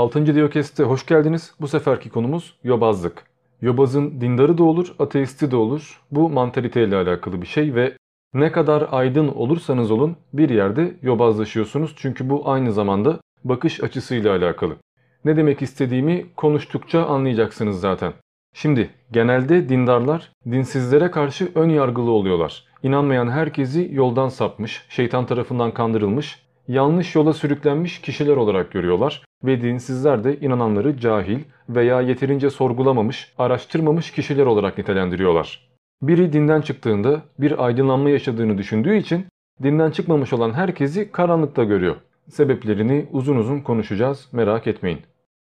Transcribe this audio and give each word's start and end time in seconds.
6. 0.00 0.34
Diyokest'e 0.34 0.84
hoş 0.84 1.06
geldiniz. 1.06 1.54
Bu 1.60 1.68
seferki 1.68 2.10
konumuz 2.10 2.54
yobazlık. 2.64 3.24
Yobazın 3.60 4.20
dindarı 4.20 4.58
da 4.58 4.64
olur, 4.64 4.94
ateisti 4.98 5.50
de 5.50 5.56
olur. 5.56 6.00
Bu 6.10 6.30
mantaliteyle 6.30 6.96
alakalı 6.96 7.42
bir 7.42 7.46
şey 7.46 7.74
ve 7.74 7.96
ne 8.34 8.52
kadar 8.52 8.88
aydın 8.90 9.28
olursanız 9.28 9.90
olun 9.90 10.16
bir 10.32 10.50
yerde 10.50 10.94
yobazlaşıyorsunuz. 11.02 11.94
Çünkü 11.96 12.30
bu 12.30 12.50
aynı 12.50 12.72
zamanda 12.72 13.20
bakış 13.44 13.82
açısıyla 13.82 14.36
alakalı. 14.36 14.76
Ne 15.24 15.36
demek 15.36 15.62
istediğimi 15.62 16.26
konuştukça 16.36 17.06
anlayacaksınız 17.06 17.80
zaten. 17.80 18.12
Şimdi 18.54 18.90
genelde 19.12 19.68
dindarlar 19.68 20.32
dinsizlere 20.50 21.10
karşı 21.10 21.52
ön 21.54 21.68
yargılı 21.68 22.10
oluyorlar. 22.10 22.64
İnanmayan 22.82 23.30
herkesi 23.30 23.88
yoldan 23.92 24.28
sapmış, 24.28 24.86
şeytan 24.88 25.26
tarafından 25.26 25.74
kandırılmış, 25.74 26.42
yanlış 26.70 27.14
yola 27.14 27.32
sürüklenmiş 27.32 28.00
kişiler 28.00 28.36
olarak 28.36 28.72
görüyorlar 28.72 29.24
ve 29.44 29.62
dinsizler 29.62 30.24
de 30.24 30.40
inananları 30.40 30.98
cahil 30.98 31.38
veya 31.68 32.00
yeterince 32.00 32.50
sorgulamamış, 32.50 33.32
araştırmamış 33.38 34.10
kişiler 34.10 34.46
olarak 34.46 34.78
nitelendiriyorlar. 34.78 35.70
Biri 36.02 36.32
dinden 36.32 36.60
çıktığında 36.60 37.22
bir 37.38 37.64
aydınlanma 37.64 38.10
yaşadığını 38.10 38.58
düşündüğü 38.58 38.96
için 38.96 39.26
dinden 39.62 39.90
çıkmamış 39.90 40.32
olan 40.32 40.52
herkesi 40.52 41.12
karanlıkta 41.12 41.64
görüyor. 41.64 41.96
Sebeplerini 42.28 43.06
uzun 43.12 43.36
uzun 43.36 43.60
konuşacağız 43.60 44.28
merak 44.32 44.66
etmeyin. 44.66 45.00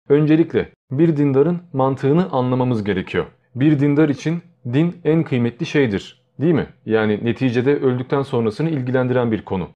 Öncelikle 0.09 0.69
bir 0.91 1.17
dindarın 1.17 1.59
mantığını 1.73 2.31
anlamamız 2.31 2.83
gerekiyor. 2.83 3.25
Bir 3.55 3.79
dindar 3.79 4.09
için 4.09 4.41
din 4.73 4.95
en 5.03 5.23
kıymetli 5.23 5.65
şeydir 5.65 6.21
değil 6.41 6.53
mi? 6.53 6.67
Yani 6.85 7.19
neticede 7.23 7.75
öldükten 7.75 8.21
sonrasını 8.21 8.69
ilgilendiren 8.69 9.31
bir 9.31 9.41
konu. 9.41 9.67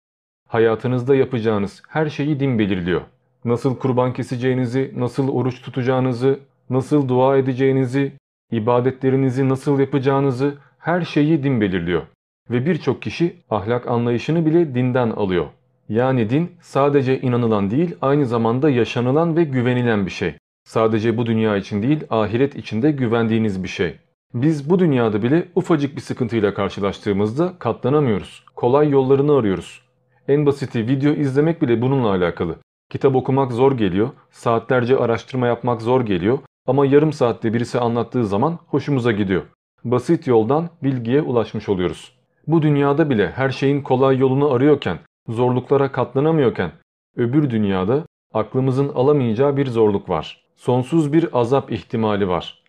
Hayatınızda 0.52 1.16
yapacağınız 1.16 1.82
her 1.88 2.10
şeyi 2.10 2.40
din 2.40 2.60
belirliyor. 2.60 3.02
Nasıl 3.46 3.78
kurban 3.78 4.14
keseceğinizi, 4.14 4.94
nasıl 4.98 5.30
oruç 5.30 5.62
tutacağınızı, 5.62 6.40
nasıl 6.70 7.08
dua 7.08 7.38
edeceğinizi, 7.38 8.12
ibadetlerinizi 8.52 9.50
nasıl 9.50 9.80
yapacağınızı 9.80 10.56
her 10.80 11.02
şeyi 11.02 11.44
din 11.44 11.62
belirliyor. 11.62 12.02
Ve 12.50 12.66
birçok 12.66 13.02
kişi 13.02 13.36
ahlak 13.50 13.88
anlayışını 13.88 14.46
bile 14.46 14.76
dinden 14.76 15.10
alıyor. 15.10 15.46
Yani 15.90 16.30
din 16.30 16.52
sadece 16.62 17.22
inanılan 17.22 17.72
değil 17.72 17.96
aynı 18.02 18.26
zamanda 18.26 18.70
yaşanılan 18.70 19.36
ve 19.36 19.44
güvenilen 19.44 20.06
bir 20.06 20.12
şey. 20.12 20.36
Sadece 20.64 21.18
bu 21.18 21.26
dünya 21.26 21.58
için 21.58 21.84
değil 21.84 22.04
ahiret 22.10 22.56
için 22.56 22.82
de 22.82 22.92
güvendiğiniz 22.92 23.64
bir 23.64 23.70
şey. 23.70 23.96
Biz 24.34 24.70
bu 24.70 24.80
dünyada 24.80 25.24
bile 25.24 25.48
ufacık 25.56 25.96
bir 25.96 26.02
sıkıntıyla 26.02 26.54
karşılaştığımızda 26.54 27.54
katlanamıyoruz. 27.60 28.44
Kolay 28.56 28.90
yollarını 28.90 29.36
arıyoruz. 29.36 29.81
En 30.28 30.46
basiti 30.46 30.88
video 30.88 31.14
izlemek 31.14 31.62
bile 31.62 31.82
bununla 31.82 32.10
alakalı. 32.10 32.56
Kitap 32.90 33.16
okumak 33.16 33.52
zor 33.52 33.72
geliyor, 33.72 34.10
saatlerce 34.32 34.98
araştırma 34.98 35.48
yapmak 35.48 35.82
zor 35.82 36.02
geliyor 36.02 36.40
ama 36.68 36.86
yarım 36.86 37.14
saatte 37.14 37.54
birisi 37.54 37.80
anlattığı 37.80 38.26
zaman 38.26 38.60
hoşumuza 38.68 39.12
gidiyor. 39.12 39.42
Basit 39.84 40.28
yoldan 40.28 40.70
bilgiye 40.84 41.22
ulaşmış 41.22 41.70
oluyoruz. 41.70 42.18
Bu 42.48 42.62
dünyada 42.62 43.10
bile 43.10 43.32
her 43.32 43.50
şeyin 43.50 43.82
kolay 43.82 44.18
yolunu 44.18 44.52
arıyorken, 44.52 44.98
zorluklara 45.28 45.92
katlanamıyorken 45.92 46.72
öbür 47.18 47.50
dünyada 47.50 48.06
aklımızın 48.34 48.90
alamayacağı 48.90 49.58
bir 49.58 49.68
zorluk 49.68 50.10
var. 50.10 50.46
Sonsuz 50.56 51.14
bir 51.14 51.40
azap 51.40 51.72
ihtimali 51.72 52.28
var. 52.28 52.64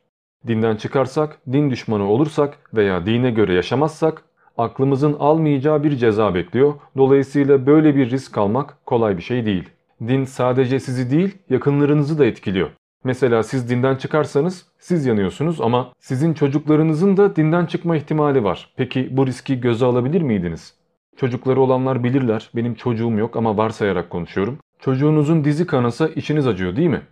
Dinden 0.47 0.77
çıkarsak, 0.77 1.39
din 1.53 1.71
düşmanı 1.71 2.11
olursak 2.11 2.59
veya 2.75 3.07
dine 3.07 3.31
göre 3.31 3.55
yaşamazsak 3.55 4.25
aklımızın 4.59 5.17
almayacağı 5.19 5.85
bir 5.85 5.97
ceza 5.97 6.35
bekliyor. 6.35 6.75
Dolayısıyla 6.97 7.67
böyle 7.67 7.97
bir 7.97 8.11
risk 8.11 8.39
almak 8.39 8.87
kolay 8.87 9.17
bir 9.17 9.23
şey 9.23 9.47
değil. 9.47 9.65
Din 10.01 10.25
sadece 10.25 10.81
sizi 10.81 11.11
değil 11.11 11.39
yakınlarınızı 11.51 12.19
da 12.19 12.27
etkiliyor. 12.27 12.71
Mesela 13.05 13.43
siz 13.43 13.71
dinden 13.71 13.97
çıkarsanız 13.97 14.67
siz 14.79 15.07
yanıyorsunuz 15.07 15.61
ama 15.61 15.93
sizin 15.99 16.35
çocuklarınızın 16.35 17.17
da 17.17 17.37
dinden 17.37 17.67
çıkma 17.67 17.97
ihtimali 17.97 18.45
var. 18.45 18.73
Peki 18.77 19.09
bu 19.11 19.27
riski 19.27 19.61
göze 19.61 19.87
alabilir 19.87 20.23
miydiniz? 20.23 20.75
Çocukları 21.17 21.61
olanlar 21.61 22.05
bilirler. 22.05 22.51
Benim 22.57 22.75
çocuğum 22.75 23.11
yok 23.11 23.37
ama 23.37 23.57
varsayarak 23.57 24.11
konuşuyorum. 24.11 24.59
Çocuğunuzun 24.81 25.45
dizi 25.45 25.67
kanasa 25.67 26.09
içiniz 26.09 26.47
acıyor 26.47 26.77
değil 26.77 26.89
mi? 26.89 27.03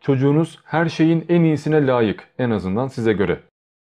Çocuğunuz 0.00 0.58
her 0.64 0.88
şeyin 0.88 1.24
en 1.28 1.42
iyisine 1.42 1.86
layık 1.86 2.28
en 2.38 2.50
azından 2.50 2.86
size 2.86 3.12
göre. 3.12 3.40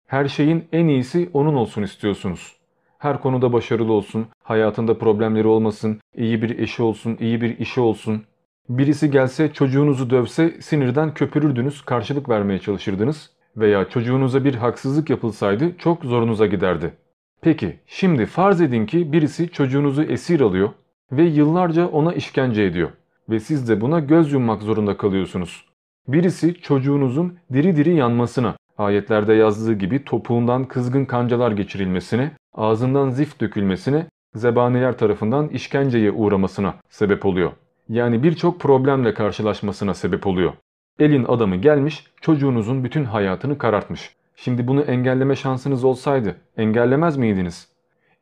Her 0.06 0.28
şeyin 0.28 0.64
en 0.72 0.88
iyisi 0.88 1.30
onun 1.32 1.54
olsun 1.54 1.82
istiyorsunuz. 1.82 2.56
Her 3.02 3.20
konuda 3.20 3.52
başarılı 3.52 3.92
olsun, 3.92 4.26
hayatında 4.42 4.98
problemleri 4.98 5.46
olmasın, 5.46 6.00
iyi 6.16 6.42
bir 6.42 6.58
eşi 6.58 6.82
olsun, 6.82 7.16
iyi 7.20 7.40
bir 7.40 7.58
işi 7.58 7.80
olsun. 7.80 8.22
Birisi 8.68 9.10
gelse 9.10 9.52
çocuğunuzu 9.52 10.10
dövse 10.10 10.60
sinirden 10.60 11.14
köpürürdünüz, 11.14 11.82
karşılık 11.82 12.28
vermeye 12.28 12.58
çalışırdınız 12.58 13.30
veya 13.56 13.88
çocuğunuza 13.88 14.44
bir 14.44 14.54
haksızlık 14.54 15.10
yapılsaydı 15.10 15.78
çok 15.78 16.04
zorunuza 16.04 16.46
giderdi. 16.46 16.94
Peki 17.40 17.78
şimdi 17.86 18.26
farz 18.26 18.60
edin 18.60 18.86
ki 18.86 19.12
birisi 19.12 19.48
çocuğunuzu 19.48 20.02
esir 20.02 20.40
alıyor 20.40 20.70
ve 21.12 21.22
yıllarca 21.22 21.86
ona 21.86 22.12
işkence 22.12 22.62
ediyor 22.62 22.90
ve 23.30 23.40
siz 23.40 23.68
de 23.68 23.80
buna 23.80 24.00
göz 24.00 24.32
yummak 24.32 24.62
zorunda 24.62 24.96
kalıyorsunuz. 24.96 25.64
Birisi 26.08 26.54
çocuğunuzun 26.54 27.38
diri 27.52 27.76
diri 27.76 27.94
yanmasına, 27.94 28.54
ayetlerde 28.82 29.34
yazdığı 29.34 29.72
gibi 29.72 30.04
topuğundan 30.04 30.64
kızgın 30.64 31.04
kancalar 31.04 31.52
geçirilmesine, 31.52 32.30
ağzından 32.54 33.10
zift 33.10 33.40
dökülmesine, 33.40 34.06
zebaniler 34.34 34.98
tarafından 34.98 35.48
işkenceye 35.48 36.12
uğramasına 36.12 36.74
sebep 36.90 37.26
oluyor. 37.26 37.50
Yani 37.88 38.22
birçok 38.22 38.60
problemle 38.60 39.14
karşılaşmasına 39.14 39.94
sebep 39.94 40.26
oluyor. 40.26 40.52
Elin 40.98 41.24
adamı 41.24 41.56
gelmiş 41.56 42.06
çocuğunuzun 42.20 42.84
bütün 42.84 43.04
hayatını 43.04 43.58
karartmış. 43.58 44.14
Şimdi 44.36 44.68
bunu 44.68 44.82
engelleme 44.82 45.36
şansınız 45.36 45.84
olsaydı 45.84 46.36
engellemez 46.56 47.16
miydiniz? 47.16 47.68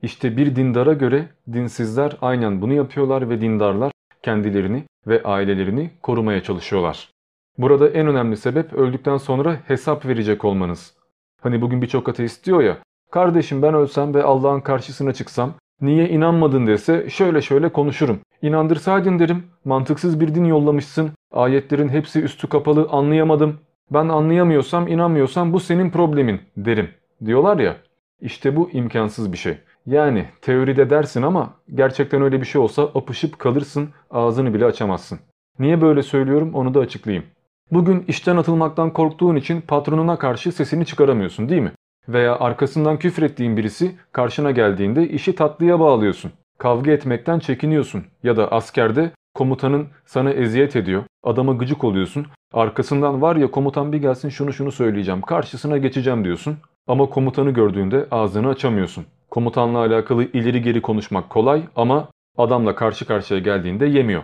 İşte 0.02 0.36
bir 0.36 0.56
dindara 0.56 0.92
göre 0.92 1.26
dinsizler 1.52 2.16
aynen 2.20 2.62
bunu 2.62 2.72
yapıyorlar 2.72 3.30
ve 3.30 3.40
dindarlar 3.40 3.92
kendilerini 4.22 4.84
ve 5.06 5.22
ailelerini 5.22 5.90
korumaya 6.02 6.42
çalışıyorlar. 6.42 7.08
Burada 7.58 7.88
en 7.88 8.06
önemli 8.06 8.36
sebep 8.36 8.72
öldükten 8.72 9.16
sonra 9.16 9.56
hesap 9.66 10.06
verecek 10.06 10.44
olmanız. 10.44 10.94
Hani 11.40 11.62
bugün 11.62 11.82
birçok 11.82 12.08
ateist 12.08 12.46
diyor 12.46 12.60
ya, 12.60 12.76
kardeşim 13.10 13.62
ben 13.62 13.74
ölsem 13.74 14.14
ve 14.14 14.22
Allah'ın 14.22 14.60
karşısına 14.60 15.12
çıksam, 15.12 15.54
niye 15.80 16.08
inanmadın 16.08 16.66
dese 16.66 17.10
şöyle 17.10 17.42
şöyle 17.42 17.68
konuşurum. 17.68 18.20
İnandırsaydın 18.42 19.18
derim, 19.18 19.46
mantıksız 19.64 20.20
bir 20.20 20.34
din 20.34 20.44
yollamışsın, 20.44 21.10
ayetlerin 21.32 21.88
hepsi 21.88 22.20
üstü 22.22 22.48
kapalı 22.48 22.88
anlayamadım. 22.90 23.58
Ben 23.90 24.08
anlayamıyorsam, 24.08 24.88
inanmıyorsam 24.88 25.52
bu 25.52 25.60
senin 25.60 25.90
problemin 25.90 26.40
derim. 26.56 26.88
Diyorlar 27.24 27.58
ya, 27.58 27.76
işte 28.20 28.56
bu 28.56 28.70
imkansız 28.70 29.32
bir 29.32 29.38
şey. 29.38 29.58
Yani 29.86 30.26
teoride 30.42 30.90
dersin 30.90 31.22
ama 31.22 31.54
gerçekten 31.74 32.22
öyle 32.22 32.40
bir 32.40 32.46
şey 32.46 32.60
olsa 32.60 32.82
apışıp 32.82 33.38
kalırsın, 33.38 33.88
ağzını 34.10 34.54
bile 34.54 34.64
açamazsın. 34.64 35.18
Niye 35.58 35.80
böyle 35.80 36.02
söylüyorum 36.02 36.54
onu 36.54 36.74
da 36.74 36.80
açıklayayım. 36.80 37.26
Bugün 37.72 38.04
işten 38.08 38.36
atılmaktan 38.36 38.92
korktuğun 38.92 39.36
için 39.36 39.60
patronuna 39.60 40.18
karşı 40.18 40.52
sesini 40.52 40.86
çıkaramıyorsun 40.86 41.48
değil 41.48 41.62
mi? 41.62 41.72
Veya 42.08 42.38
arkasından 42.38 42.98
küfrettiğin 42.98 43.56
birisi 43.56 43.96
karşına 44.12 44.50
geldiğinde 44.50 45.08
işi 45.08 45.34
tatlıya 45.34 45.80
bağlıyorsun. 45.80 46.32
Kavga 46.58 46.90
etmekten 46.90 47.38
çekiniyorsun 47.38 48.04
ya 48.22 48.36
da 48.36 48.52
askerde 48.52 49.10
komutanın 49.34 49.88
sana 50.06 50.30
eziyet 50.30 50.76
ediyor, 50.76 51.02
adama 51.22 51.52
gıcık 51.52 51.84
oluyorsun. 51.84 52.26
Arkasından 52.52 53.22
var 53.22 53.36
ya 53.36 53.50
komutan 53.50 53.92
bir 53.92 53.98
gelsin 53.98 54.28
şunu 54.28 54.52
şunu 54.52 54.72
söyleyeceğim, 54.72 55.20
karşısına 55.20 55.78
geçeceğim 55.78 56.24
diyorsun. 56.24 56.56
Ama 56.86 57.06
komutanı 57.06 57.50
gördüğünde 57.50 58.06
ağzını 58.10 58.48
açamıyorsun. 58.48 59.06
Komutanla 59.30 59.78
alakalı 59.78 60.24
ileri 60.24 60.62
geri 60.62 60.82
konuşmak 60.82 61.30
kolay 61.30 61.62
ama 61.76 62.08
adamla 62.38 62.74
karşı 62.74 63.06
karşıya 63.06 63.40
geldiğinde 63.40 63.86
yemiyor. 63.86 64.22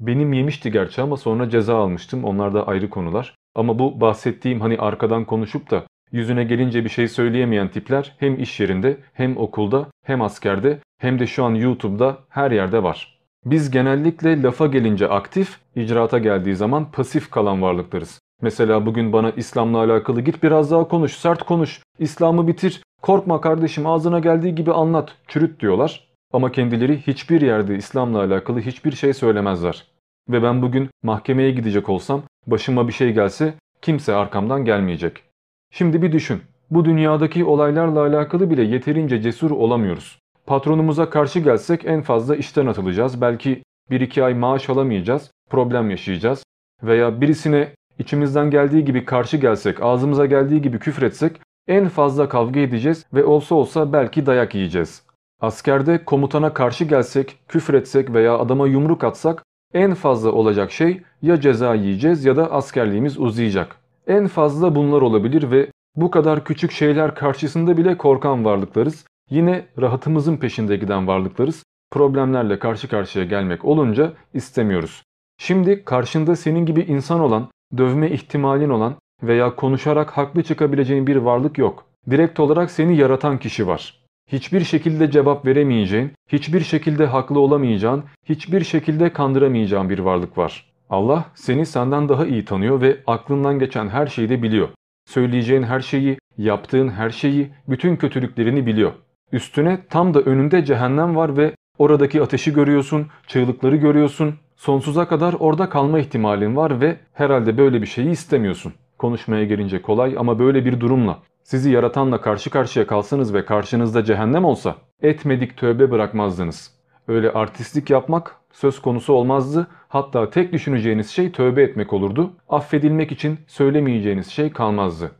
Benim 0.00 0.32
yemişti 0.32 0.72
gerçi 0.72 1.02
ama 1.02 1.16
sonra 1.16 1.50
ceza 1.50 1.76
almıştım. 1.76 2.24
Onlar 2.24 2.54
da 2.54 2.66
ayrı 2.66 2.90
konular. 2.90 3.34
Ama 3.54 3.78
bu 3.78 4.00
bahsettiğim 4.00 4.60
hani 4.60 4.78
arkadan 4.78 5.24
konuşup 5.24 5.70
da 5.70 5.84
yüzüne 6.12 6.44
gelince 6.44 6.84
bir 6.84 6.88
şey 6.88 7.08
söyleyemeyen 7.08 7.68
tipler 7.68 8.16
hem 8.18 8.40
iş 8.40 8.60
yerinde 8.60 8.96
hem 9.12 9.36
okulda 9.36 9.86
hem 10.04 10.22
askerde 10.22 10.78
hem 10.98 11.18
de 11.18 11.26
şu 11.26 11.44
an 11.44 11.54
YouTube'da 11.54 12.18
her 12.28 12.50
yerde 12.50 12.82
var. 12.82 13.18
Biz 13.44 13.70
genellikle 13.70 14.42
lafa 14.42 14.66
gelince 14.66 15.08
aktif, 15.08 15.58
icraata 15.76 16.18
geldiği 16.18 16.56
zaman 16.56 16.90
pasif 16.90 17.30
kalan 17.30 17.62
varlıklarız. 17.62 18.20
Mesela 18.42 18.86
bugün 18.86 19.12
bana 19.12 19.30
İslam'la 19.30 19.78
alakalı 19.78 20.20
git 20.20 20.42
biraz 20.42 20.70
daha 20.70 20.88
konuş, 20.88 21.12
sert 21.12 21.42
konuş, 21.42 21.80
İslam'ı 21.98 22.48
bitir, 22.48 22.82
korkma 23.02 23.40
kardeşim 23.40 23.86
ağzına 23.86 24.18
geldiği 24.18 24.54
gibi 24.54 24.72
anlat, 24.72 25.16
çürüt 25.28 25.60
diyorlar. 25.60 26.11
Ama 26.32 26.52
kendileri 26.52 27.00
hiçbir 27.06 27.40
yerde 27.40 27.76
İslam'la 27.76 28.20
alakalı 28.20 28.60
hiçbir 28.60 28.92
şey 28.92 29.14
söylemezler. 29.14 29.86
Ve 30.28 30.42
ben 30.42 30.62
bugün 30.62 30.88
mahkemeye 31.02 31.50
gidecek 31.50 31.88
olsam 31.88 32.22
başıma 32.46 32.88
bir 32.88 32.92
şey 32.92 33.12
gelse 33.12 33.54
kimse 33.82 34.14
arkamdan 34.14 34.64
gelmeyecek. 34.64 35.22
Şimdi 35.70 36.02
bir 36.02 36.12
düşün. 36.12 36.40
Bu 36.70 36.84
dünyadaki 36.84 37.44
olaylarla 37.44 38.00
alakalı 38.00 38.50
bile 38.50 38.62
yeterince 38.62 39.22
cesur 39.22 39.50
olamıyoruz. 39.50 40.18
Patronumuza 40.46 41.10
karşı 41.10 41.40
gelsek 41.40 41.84
en 41.84 42.02
fazla 42.02 42.36
işten 42.36 42.66
atılacağız. 42.66 43.20
Belki 43.20 43.62
1-2 43.90 44.22
ay 44.24 44.34
maaş 44.34 44.70
alamayacağız, 44.70 45.30
problem 45.50 45.90
yaşayacağız. 45.90 46.44
veya 46.82 47.20
birisine 47.20 47.74
içimizden 47.98 48.50
geldiği 48.50 48.84
gibi 48.84 49.04
karşı 49.04 49.36
gelsek, 49.36 49.82
ağzımıza 49.82 50.26
geldiği 50.26 50.62
gibi 50.62 50.78
küfretsek 50.78 51.40
en 51.68 51.88
fazla 51.88 52.28
kavga 52.28 52.60
edeceğiz 52.60 53.06
ve 53.14 53.24
olsa 53.24 53.54
olsa 53.54 53.92
belki 53.92 54.26
dayak 54.26 54.54
yiyeceğiz. 54.54 55.02
Askerde 55.42 56.04
komutana 56.04 56.54
karşı 56.54 56.84
gelsek, 56.84 57.38
küfretsek 57.48 58.12
veya 58.12 58.38
adama 58.38 58.66
yumruk 58.66 59.04
atsak 59.04 59.42
en 59.74 59.94
fazla 59.94 60.32
olacak 60.32 60.72
şey 60.72 61.02
ya 61.22 61.40
ceza 61.40 61.74
yiyeceğiz 61.74 62.24
ya 62.24 62.36
da 62.36 62.52
askerliğimiz 62.52 63.18
uzayacak. 63.18 63.76
En 64.06 64.26
fazla 64.26 64.74
bunlar 64.74 65.02
olabilir 65.02 65.50
ve 65.50 65.70
bu 65.96 66.10
kadar 66.10 66.44
küçük 66.44 66.72
şeyler 66.72 67.14
karşısında 67.14 67.76
bile 67.76 67.98
korkan 67.98 68.44
varlıklarız. 68.44 69.04
Yine 69.30 69.66
rahatımızın 69.80 70.36
peşinde 70.36 70.76
giden 70.76 71.06
varlıklarız. 71.06 71.64
Problemlerle 71.90 72.58
karşı 72.58 72.88
karşıya 72.88 73.24
gelmek 73.24 73.64
olunca 73.64 74.12
istemiyoruz. 74.34 75.02
Şimdi 75.38 75.84
karşında 75.84 76.36
senin 76.36 76.66
gibi 76.66 76.80
insan 76.80 77.20
olan, 77.20 77.48
dövme 77.76 78.10
ihtimalin 78.10 78.70
olan 78.70 78.94
veya 79.22 79.56
konuşarak 79.56 80.10
haklı 80.10 80.42
çıkabileceğin 80.42 81.06
bir 81.06 81.16
varlık 81.16 81.58
yok. 81.58 81.84
Direkt 82.10 82.40
olarak 82.40 82.70
seni 82.70 82.96
yaratan 82.96 83.38
kişi 83.38 83.66
var. 83.66 84.01
Hiçbir 84.32 84.64
şekilde 84.64 85.10
cevap 85.10 85.46
veremeyeceğin, 85.46 86.12
hiçbir 86.28 86.60
şekilde 86.60 87.06
haklı 87.06 87.40
olamayacağın, 87.40 88.04
hiçbir 88.28 88.64
şekilde 88.64 89.12
kandıramayacağın 89.12 89.90
bir 89.90 89.98
varlık 89.98 90.38
var. 90.38 90.72
Allah 90.90 91.24
seni 91.34 91.66
senden 91.66 92.08
daha 92.08 92.26
iyi 92.26 92.44
tanıyor 92.44 92.80
ve 92.80 92.96
aklından 93.06 93.58
geçen 93.58 93.88
her 93.88 94.06
şeyi 94.06 94.28
de 94.28 94.42
biliyor. 94.42 94.68
Söyleyeceğin 95.06 95.62
her 95.62 95.80
şeyi, 95.80 96.18
yaptığın 96.38 96.88
her 96.88 97.10
şeyi, 97.10 97.50
bütün 97.68 97.96
kötülüklerini 97.96 98.66
biliyor. 98.66 98.92
Üstüne 99.32 99.78
tam 99.90 100.14
da 100.14 100.20
önünde 100.20 100.64
cehennem 100.64 101.16
var 101.16 101.36
ve 101.36 101.54
oradaki 101.78 102.22
ateşi 102.22 102.52
görüyorsun, 102.52 103.06
çığlıkları 103.26 103.76
görüyorsun. 103.76 104.34
Sonsuza 104.56 105.08
kadar 105.08 105.34
orada 105.38 105.68
kalma 105.68 105.98
ihtimalin 105.98 106.56
var 106.56 106.80
ve 106.80 106.96
herhalde 107.12 107.58
böyle 107.58 107.82
bir 107.82 107.86
şeyi 107.86 108.10
istemiyorsun. 108.10 108.72
Konuşmaya 108.98 109.44
gelince 109.44 109.82
kolay 109.82 110.14
ama 110.18 110.38
böyle 110.38 110.64
bir 110.64 110.80
durumla 110.80 111.18
sizi 111.44 111.70
yaratanla 111.70 112.20
karşı 112.20 112.50
karşıya 112.50 112.86
kalsanız 112.86 113.34
ve 113.34 113.44
karşınızda 113.44 114.04
cehennem 114.04 114.44
olsa 114.44 114.76
etmedik 115.02 115.56
tövbe 115.56 115.90
bırakmazdınız. 115.90 116.72
Öyle 117.08 117.32
artistlik 117.32 117.90
yapmak 117.90 118.36
söz 118.52 118.82
konusu 118.82 119.12
olmazdı. 119.12 119.66
Hatta 119.88 120.30
tek 120.30 120.52
düşüneceğiniz 120.52 121.10
şey 121.10 121.32
tövbe 121.32 121.62
etmek 121.62 121.92
olurdu. 121.92 122.30
Affedilmek 122.48 123.12
için 123.12 123.38
söylemeyeceğiniz 123.46 124.28
şey 124.28 124.50
kalmazdı. 124.50 125.10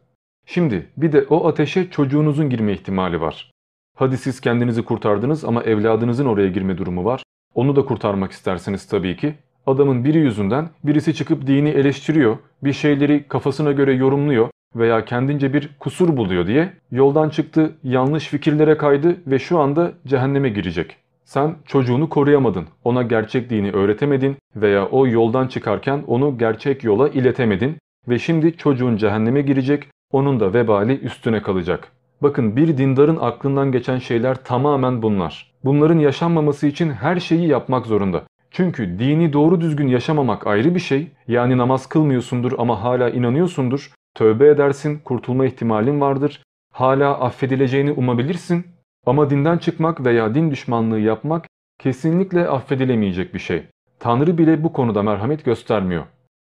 Şimdi 0.47 0.87
bir 0.97 1.13
de 1.13 1.27
o 1.31 1.49
ateşe 1.49 1.91
çocuğunuzun 1.91 2.51
girme 2.51 2.73
ihtimali 2.73 3.21
var. 3.21 3.51
Hadi 3.97 4.17
siz 4.17 4.41
kendinizi 4.41 4.85
kurtardınız 4.85 5.45
ama 5.45 5.63
evladınızın 5.63 6.27
oraya 6.27 6.49
girme 6.49 6.79
durumu 6.79 7.05
var. 7.05 7.23
Onu 7.55 7.77
da 7.77 7.85
kurtarmak 7.85 8.33
istersiniz 8.33 8.87
tabii 8.89 9.17
ki. 9.17 9.35
Adamın 9.67 10.05
biri 10.05 10.19
yüzünden 10.19 10.69
birisi 10.85 11.15
çıkıp 11.15 11.47
dini 11.47 11.69
eleştiriyor, 11.69 12.37
bir 12.65 12.73
şeyleri 12.73 13.29
kafasına 13.29 13.73
göre 13.73 13.93
yorumluyor 13.93 14.49
veya 14.77 15.05
kendince 15.05 15.53
bir 15.53 15.71
kusur 15.81 16.17
buluyor 16.17 16.47
diye 16.47 16.73
yoldan 16.91 17.29
çıktı, 17.29 17.73
yanlış 17.85 18.29
fikirlere 18.29 18.77
kaydı 18.77 19.17
ve 19.27 19.39
şu 19.39 19.59
anda 19.59 19.93
cehenneme 20.07 20.49
girecek. 20.49 20.97
Sen 21.25 21.55
çocuğunu 21.67 22.09
koruyamadın, 22.09 22.67
ona 22.85 23.03
gerçek 23.03 23.51
dini 23.51 23.71
öğretemedin 23.71 24.37
veya 24.57 24.87
o 24.87 25.07
yoldan 25.07 25.47
çıkarken 25.47 26.03
onu 26.07 26.39
gerçek 26.39 26.85
yola 26.85 27.09
iletemedin 27.09 27.77
ve 28.09 28.19
şimdi 28.19 28.57
çocuğun 28.57 28.97
cehenneme 28.97 29.43
girecek, 29.43 29.85
onun 30.13 30.41
da 30.41 30.55
vebali 30.55 30.99
üstüne 30.99 31.43
kalacak. 31.43 31.93
Bakın 32.23 32.57
bir 32.57 32.79
dindarın 32.79 33.19
aklından 33.21 33.73
geçen 33.73 33.99
şeyler 33.99 34.45
tamamen 34.45 35.03
bunlar. 35.03 35.53
Bunların 35.65 35.99
yaşanmaması 35.99 36.67
için 36.67 36.91
her 36.91 37.21
şeyi 37.21 37.49
yapmak 37.49 37.87
zorunda. 37.87 38.23
Çünkü 38.51 38.99
dini 38.99 39.33
doğru 39.33 39.61
düzgün 39.61 39.89
yaşamamak 39.89 40.47
ayrı 40.47 40.75
bir 40.75 40.81
şey. 40.81 41.09
Yani 41.29 41.59
namaz 41.59 41.87
kılmıyorsundur 41.87 42.53
ama 42.59 42.83
hala 42.83 43.11
inanıyorsundur. 43.11 43.91
Tövbe 44.15 44.49
edersin, 44.49 44.99
kurtulma 44.99 45.47
ihtimalin 45.47 46.01
vardır. 46.01 46.43
Hala 46.73 47.21
affedileceğini 47.21 47.93
umabilirsin. 47.93 48.67
Ama 49.07 49.31
dinden 49.31 49.59
çıkmak 49.59 50.05
veya 50.05 50.35
din 50.35 50.51
düşmanlığı 50.51 51.01
yapmak 51.01 51.47
kesinlikle 51.79 52.49
affedilemeyecek 52.49 53.35
bir 53.35 53.39
şey. 53.39 53.63
Tanrı 53.99 54.39
bile 54.39 54.65
bu 54.65 54.73
konuda 54.73 55.03
merhamet 55.03 55.45
göstermiyor. 55.45 56.05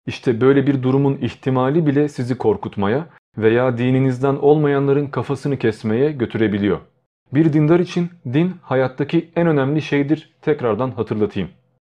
İşte 0.07 0.41
böyle 0.41 0.67
bir 0.67 0.83
durumun 0.83 1.17
ihtimali 1.21 1.85
bile 1.85 2.09
sizi 2.09 2.37
korkutmaya 2.37 3.07
veya 3.37 3.77
dininizden 3.77 4.35
olmayanların 4.35 5.07
kafasını 5.07 5.57
kesmeye 5.57 6.11
götürebiliyor. 6.11 6.79
Bir 7.33 7.53
dindar 7.53 7.79
için 7.79 8.09
din 8.33 8.53
hayattaki 8.61 9.31
en 9.35 9.47
önemli 9.47 9.81
şeydir 9.81 10.33
tekrardan 10.41 10.91
hatırlatayım. 10.91 11.49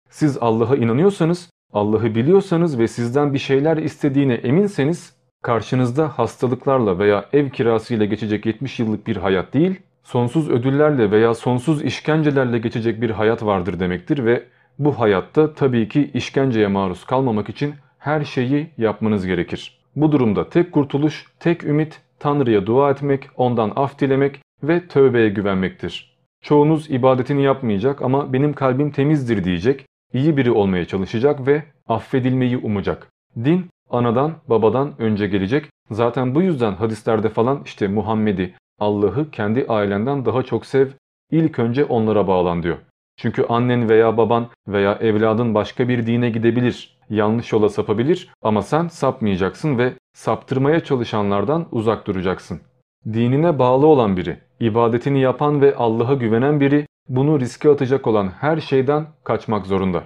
Siz 0.10 0.38
Allah'a 0.42 0.76
inanıyorsanız, 0.76 1.50
Allah'ı 1.74 2.16
biliyorsanız 2.16 2.80
ve 2.80 2.88
sizden 2.88 3.34
bir 3.34 3.40
şeyler 3.40 3.78
istediğine 3.78 4.34
eminseniz 4.34 5.19
karşınızda 5.42 6.08
hastalıklarla 6.08 7.00
veya 7.00 7.26
ev 7.34 7.50
kirasıyla 7.50 8.06
geçecek 8.06 8.46
70 8.46 8.80
yıllık 8.80 9.08
bir 9.08 9.18
hayat 9.18 9.54
değil, 9.54 9.80
sonsuz 10.04 10.50
ödüllerle 10.50 11.12
veya 11.12 11.34
sonsuz 11.34 11.84
işkencelerle 11.84 12.60
geçecek 12.60 13.02
bir 13.02 13.10
hayat 13.10 13.46
vardır 13.46 13.80
demektir 13.80 14.26
ve 14.26 14.44
bu 14.80 15.00
hayatta 15.00 15.54
tabii 15.54 15.88
ki 15.88 16.12
işkenceye 16.14 16.68
maruz 16.68 17.06
kalmamak 17.06 17.50
için 17.50 17.74
her 18.00 18.24
şeyi 18.24 18.70
yapmanız 18.78 19.26
gerekir. 19.26 19.80
Bu 19.96 20.12
durumda 20.12 20.50
tek 20.50 20.72
kurtuluş, 20.72 21.26
tek 21.40 21.64
ümit 21.64 22.02
Tanrı'ya 22.20 22.66
dua 22.66 22.92
etmek, 22.92 23.30
ondan 23.38 23.72
af 23.76 24.00
dilemek 24.00 24.40
ve 24.64 24.88
tövbeye 24.88 25.30
güvenmektir. 25.30 26.18
Çoğunuz 26.42 26.92
ibadetini 26.92 27.44
yapmayacak 27.44 28.02
ama 28.02 28.34
benim 28.34 28.54
kalbim 28.54 28.92
temizdir 28.92 29.44
diyecek, 29.44 29.86
iyi 30.14 30.38
biri 30.38 30.52
olmaya 30.52 30.86
çalışacak 30.86 31.48
ve 31.48 31.64
affedilmeyi 31.88 32.58
umacak. 32.58 33.08
Din 33.36 33.70
anadan 33.90 34.34
babadan 34.48 34.94
önce 35.00 35.28
gelecek. 35.28 35.66
Zaten 35.92 36.36
bu 36.36 36.42
yüzden 36.42 36.74
hadislerde 36.74 37.30
falan 37.30 37.62
işte 37.66 37.88
Muhammed'i, 37.88 38.54
Allah'ı 38.80 39.32
kendi 39.32 39.66
ailenden 39.70 40.26
daha 40.26 40.44
çok 40.44 40.66
sev, 40.66 40.88
ilk 41.32 41.60
önce 41.60 41.86
onlara 41.86 42.28
bağlan 42.28 42.64
diyor. 42.64 42.78
Çünkü 43.18 43.46
annen 43.50 43.90
veya 43.90 44.18
baban 44.18 44.48
veya 44.68 44.94
evladın 44.94 45.56
başka 45.56 45.88
bir 45.88 46.08
dine 46.08 46.30
gidebilir, 46.30 46.98
yanlış 47.10 47.52
yola 47.52 47.70
sapabilir 47.70 48.30
ama 48.42 48.62
sen 48.62 48.88
sapmayacaksın 48.88 49.78
ve 49.78 49.94
saptırmaya 50.14 50.80
çalışanlardan 50.80 51.68
uzak 51.72 52.08
duracaksın. 52.08 52.62
Dinine 53.06 53.60
bağlı 53.60 53.88
olan 53.88 54.18
biri, 54.18 54.38
ibadetini 54.60 55.22
yapan 55.22 55.62
ve 55.62 55.76
Allah'a 55.76 56.14
güvenen 56.14 56.60
biri 56.60 56.86
bunu 57.10 57.40
riske 57.40 57.70
atacak 57.70 58.08
olan 58.08 58.28
her 58.28 58.58
şeyden 58.58 59.08
kaçmak 59.24 59.66
zorunda. 59.66 60.04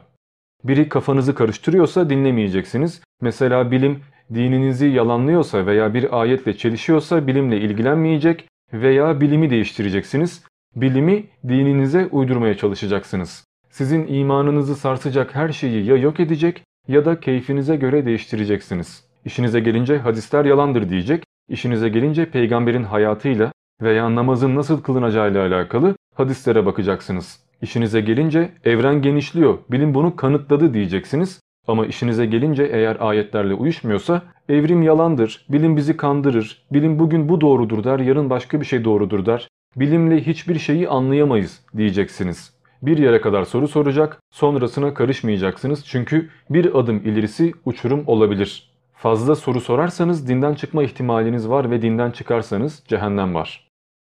Biri 0.63 0.89
kafanızı 0.89 1.36
karıştırıyorsa 1.36 2.10
dinlemeyeceksiniz. 2.10 3.01
Mesela 3.22 3.72
bilim 3.72 4.00
dininizi 4.34 4.88
yalanlıyorsa 4.88 5.65
veya 5.65 5.93
bir 5.93 6.22
ayetle 6.22 6.58
çelişiyorsa 6.58 7.27
bilimle 7.27 7.62
ilgilenmeyecek 7.62 8.48
veya 8.74 9.22
bilimi 9.22 9.50
değiştireceksiniz. 9.50 10.43
Bilimi 10.75 11.25
dininize 11.48 12.08
uydurmaya 12.12 12.58
çalışacaksınız. 12.58 13.46
Sizin 13.70 14.08
imanınızı 14.08 14.75
sarsacak 14.75 15.36
her 15.36 15.50
şeyi 15.50 15.86
ya 15.86 15.96
yok 15.96 16.20
edecek 16.20 16.63
ya 16.88 17.05
da 17.05 17.20
keyfinize 17.20 17.75
göre 17.75 18.05
değiştireceksiniz. 18.05 19.03
İşinize 19.25 19.60
gelince 19.60 19.98
hadisler 19.98 20.46
yalandır 20.46 20.89
diyecek, 20.89 21.24
işinize 21.50 21.89
gelince 21.89 22.25
peygamberin 22.25 22.84
hayatıyla 22.84 23.51
veya 23.82 24.15
namazın 24.15 24.55
nasıl 24.55 24.82
kılınacağıyla 24.82 25.48
alakalı 25.48 25.96
hadislere 26.15 26.65
bakacaksınız. 26.65 27.39
İşinize 27.63 28.01
gelince 28.01 28.51
evren 28.63 29.01
genişliyor, 29.01 29.58
bilim 29.72 29.93
bunu 29.93 30.15
kanıtladı 30.15 30.74
diyeceksiniz. 30.74 31.39
Ama 31.67 31.86
işinize 31.86 32.25
gelince 32.25 32.63
eğer 32.63 32.98
ayetlerle 33.00 33.53
uyuşmuyorsa 33.53 34.22
evrim 34.50 34.82
yalandır, 34.82 35.46
bilim 35.50 35.77
bizi 35.77 35.98
kandırır, 35.98 36.65
bilim 36.72 37.00
bugün 37.00 37.29
bu 37.29 37.41
doğrudur 37.41 37.84
der, 37.84 38.00
yarın 38.00 38.29
başka 38.29 38.62
bir 38.62 38.65
şey 38.65 38.84
doğrudur 38.84 39.25
der. 39.25 39.48
Bilimle 39.75 40.22
hiçbir 40.22 40.60
şeyi 40.60 40.89
anlayamayız 40.89 41.65
diyeceksiniz. 41.77 42.53
Bir 42.82 42.98
yere 42.98 43.22
kadar 43.22 43.43
soru 43.43 43.67
soracak, 43.67 44.20
sonrasına 44.32 44.93
karışmayacaksınız 44.93 45.86
çünkü 45.86 46.29
bir 46.50 46.79
adım 46.79 46.98
ilerisi 46.98 47.53
uçurum 47.65 48.03
olabilir. 48.08 48.74
Fazla 48.93 49.36
soru 49.36 49.62
sorarsanız 49.62 50.27
dinden 50.27 50.53
çıkma 50.53 50.84
ihtimaliniz 50.84 51.50
var 51.50 51.72
ve 51.72 51.82
dinden 51.82 52.12
çıkarsanız 52.12 52.84
cehennem 52.88 53.36
var. 53.36 53.67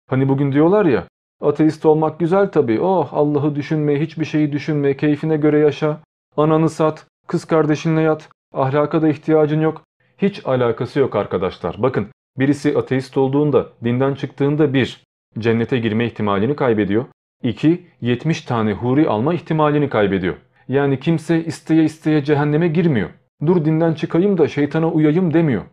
Hani 0.10 0.30
bugün 0.30 0.52
diyorlar 0.52 0.86
ya, 0.86 1.08
ateist 1.48 1.86
olmak 1.86 2.20
güzel 2.20 2.52
tabii, 2.52 2.80
oh 2.80 3.10
Allah'ı 3.14 3.56
düşünme, 3.56 4.02
hiçbir 4.02 4.26
şeyi 4.26 4.52
düşünme, 4.52 4.98
keyfine 4.98 5.38
göre 5.38 5.60
yaşa, 5.60 6.00
ananı 6.38 6.70
sat, 6.70 7.06
kız 7.28 7.46
kardeşinle 7.46 8.02
yat, 8.02 8.30
ahlaka 8.54 9.02
da 9.02 9.10
ihtiyacın 9.10 9.62
yok. 9.62 9.82
Hiç 10.18 10.46
alakası 10.46 11.00
yok 11.00 11.16
arkadaşlar. 11.16 11.76
Bakın 11.80 12.08
birisi 12.38 12.78
ateist 12.78 13.18
olduğunda, 13.18 13.70
dinden 13.84 14.14
çıktığında 14.14 14.74
bir, 14.74 15.04
cennete 15.40 15.78
girme 15.78 16.06
ihtimalini 16.06 16.56
kaybediyor. 16.56 17.06
2. 17.44 17.88
70 18.02 18.42
tane 18.42 18.74
huri 18.74 19.10
alma 19.10 19.34
ihtimalini 19.34 19.90
kaybediyor. 19.90 20.36
Yani 20.68 21.00
kimse 21.00 21.46
isteye 21.46 21.84
isteye 21.84 22.24
cehenneme 22.24 22.68
girmiyor. 22.68 23.10
Dur 23.46 23.66
dinden 23.66 23.94
çıkayım 23.94 24.38
da 24.38 24.48
şeytana 24.48 24.92
uyayım 24.92 25.34
demiyor. 25.34 25.64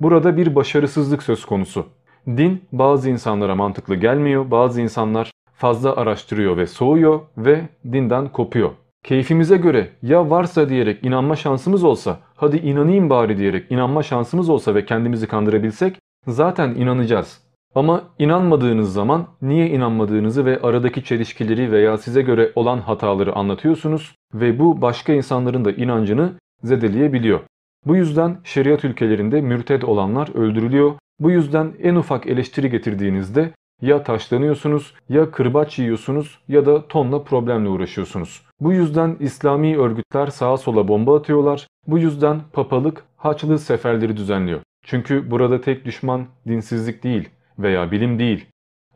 Burada 0.00 0.36
bir 0.36 0.54
başarısızlık 0.54 1.22
söz 1.22 1.44
konusu. 1.44 1.86
Din 2.26 2.62
bazı 2.72 3.10
insanlara 3.10 3.54
mantıklı 3.54 3.94
gelmiyor, 3.94 4.50
bazı 4.50 4.80
insanlar 4.80 5.30
fazla 5.54 5.96
araştırıyor 5.96 6.56
ve 6.56 6.66
soğuyor 6.66 7.20
ve 7.38 7.68
dinden 7.92 8.28
kopuyor. 8.28 8.70
keyfimize 9.04 9.56
göre 9.56 9.88
ya 10.02 10.30
varsa 10.30 10.68
diyerek 10.68 11.04
inanma 11.04 11.36
şansımız 11.36 11.84
olsa, 11.84 12.18
hadi 12.36 12.56
inanayım 12.56 13.10
bari 13.10 13.38
diyerek 13.38 13.72
inanma 13.72 14.02
şansımız 14.02 14.48
olsa 14.48 14.74
ve 14.74 14.84
kendimizi 14.84 15.26
kandırabilsek 15.26 15.96
zaten 16.26 16.74
inanacağız. 16.74 17.46
Ama 17.74 18.02
inanmadığınız 18.18 18.92
zaman 18.92 19.26
niye 19.42 19.68
inanmadığınızı 19.70 20.44
ve 20.44 20.60
aradaki 20.62 21.04
çelişkileri 21.04 21.72
veya 21.72 21.98
size 21.98 22.22
göre 22.22 22.52
olan 22.54 22.78
hataları 22.78 23.36
anlatıyorsunuz 23.36 24.14
ve 24.34 24.58
bu 24.58 24.82
başka 24.82 25.12
insanların 25.12 25.64
da 25.64 25.72
inancını 25.72 26.32
zedeleyebiliyor. 26.62 27.40
Bu 27.86 27.96
yüzden 27.96 28.38
şeriat 28.44 28.84
ülkelerinde 28.84 29.40
mürted 29.40 29.82
olanlar 29.82 30.28
öldürülüyor. 30.34 30.92
Bu 31.20 31.30
yüzden 31.30 31.72
en 31.82 31.94
ufak 31.94 32.26
eleştiri 32.26 32.70
getirdiğinizde 32.70 33.50
ya 33.82 34.02
taşlanıyorsunuz 34.02 34.94
ya 35.08 35.30
kırbaç 35.30 35.78
yiyorsunuz 35.78 36.38
ya 36.48 36.66
da 36.66 36.88
tonla 36.88 37.22
problemle 37.22 37.68
uğraşıyorsunuz. 37.68 38.42
Bu 38.60 38.72
yüzden 38.72 39.16
İslami 39.20 39.78
örgütler 39.78 40.26
sağa 40.26 40.56
sola 40.56 40.88
bomba 40.88 41.18
atıyorlar. 41.18 41.66
Bu 41.86 41.98
yüzden 41.98 42.40
papalık 42.52 43.04
haçlı 43.16 43.58
seferleri 43.58 44.16
düzenliyor. 44.16 44.60
Çünkü 44.84 45.30
burada 45.30 45.60
tek 45.60 45.84
düşman 45.84 46.26
dinsizlik 46.48 47.04
değil 47.04 47.28
veya 47.58 47.90
bilim 47.90 48.18
değil. 48.18 48.46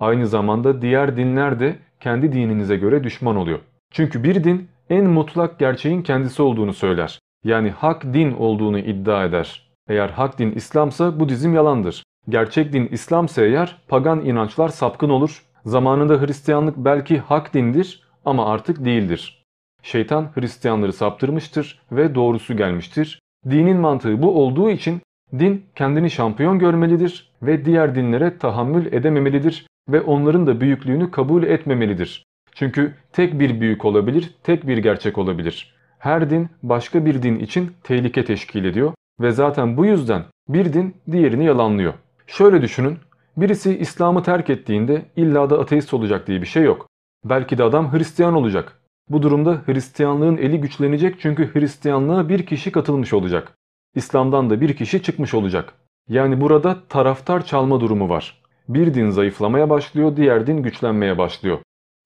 Aynı 0.00 0.26
zamanda 0.26 0.82
diğer 0.82 1.16
dinler 1.16 1.60
de 1.60 1.76
kendi 2.00 2.32
dininize 2.32 2.76
göre 2.76 3.04
düşman 3.04 3.36
oluyor. 3.36 3.58
Çünkü 3.92 4.24
bir 4.24 4.44
din 4.44 4.68
en 4.90 5.04
mutlak 5.04 5.58
gerçeğin 5.58 6.02
kendisi 6.02 6.42
olduğunu 6.42 6.72
söyler. 6.72 7.18
Yani 7.44 7.70
hak 7.70 8.14
din 8.14 8.32
olduğunu 8.32 8.78
iddia 8.78 9.24
eder. 9.24 9.70
Eğer 9.88 10.08
hak 10.08 10.38
din 10.38 10.52
İslamsa 10.52 11.20
bu 11.20 11.28
dizim 11.28 11.54
yalandır. 11.54 12.02
Gerçek 12.28 12.72
din 12.72 12.86
İslamsa 12.86 13.42
eğer 13.42 13.76
pagan 13.88 14.24
inançlar 14.24 14.68
sapkın 14.68 15.08
olur. 15.08 15.42
Zamanında 15.64 16.20
Hristiyanlık 16.20 16.76
belki 16.76 17.18
hak 17.18 17.54
dindir 17.54 18.02
ama 18.24 18.46
artık 18.46 18.84
değildir. 18.84 19.44
Şeytan 19.82 20.30
Hristiyanları 20.34 20.92
saptırmıştır 20.92 21.82
ve 21.92 22.14
doğrusu 22.14 22.56
gelmiştir. 22.56 23.20
Dinin 23.50 23.76
mantığı 23.76 24.22
bu 24.22 24.42
olduğu 24.42 24.70
için 24.70 25.00
din 25.38 25.66
kendini 25.76 26.10
şampiyon 26.10 26.58
görmelidir 26.58 27.32
ve 27.42 27.64
diğer 27.64 27.94
dinlere 27.94 28.38
tahammül 28.38 28.92
edememelidir 28.92 29.66
ve 29.88 30.00
onların 30.00 30.46
da 30.46 30.60
büyüklüğünü 30.60 31.10
kabul 31.10 31.42
etmemelidir. 31.42 32.24
Çünkü 32.54 32.94
tek 33.12 33.40
bir 33.40 33.60
büyük 33.60 33.84
olabilir, 33.84 34.34
tek 34.42 34.66
bir 34.66 34.78
gerçek 34.78 35.18
olabilir. 35.18 35.74
Her 35.98 36.30
din 36.30 36.48
başka 36.62 37.04
bir 37.04 37.22
din 37.22 37.36
için 37.38 37.72
tehlike 37.82 38.24
teşkil 38.24 38.64
ediyor 38.64 38.92
ve 39.20 39.30
zaten 39.30 39.76
bu 39.76 39.86
yüzden 39.86 40.22
bir 40.48 40.72
din 40.72 40.96
diğerini 41.12 41.44
yalanlıyor. 41.44 41.94
Şöyle 42.30 42.62
düşünün, 42.62 42.98
birisi 43.36 43.78
İslam'ı 43.78 44.22
terk 44.22 44.50
ettiğinde 44.50 45.02
illa 45.16 45.50
da 45.50 45.58
ateist 45.58 45.94
olacak 45.94 46.26
diye 46.26 46.40
bir 46.40 46.46
şey 46.46 46.62
yok. 46.62 46.86
Belki 47.24 47.58
de 47.58 47.64
adam 47.64 47.92
Hristiyan 47.92 48.34
olacak. 48.34 48.80
Bu 49.08 49.22
durumda 49.22 49.62
Hristiyanlığın 49.66 50.36
eli 50.36 50.60
güçlenecek 50.60 51.20
çünkü 51.20 51.54
Hristiyanlığa 51.54 52.28
bir 52.28 52.46
kişi 52.46 52.72
katılmış 52.72 53.12
olacak. 53.12 53.52
İslam'dan 53.94 54.50
da 54.50 54.60
bir 54.60 54.76
kişi 54.76 55.02
çıkmış 55.02 55.34
olacak. 55.34 55.72
Yani 56.08 56.40
burada 56.40 56.76
taraftar 56.88 57.46
çalma 57.46 57.80
durumu 57.80 58.08
var. 58.08 58.42
Bir 58.68 58.94
din 58.94 59.10
zayıflamaya 59.10 59.70
başlıyor, 59.70 60.16
diğer 60.16 60.46
din 60.46 60.62
güçlenmeye 60.62 61.18
başlıyor. 61.18 61.58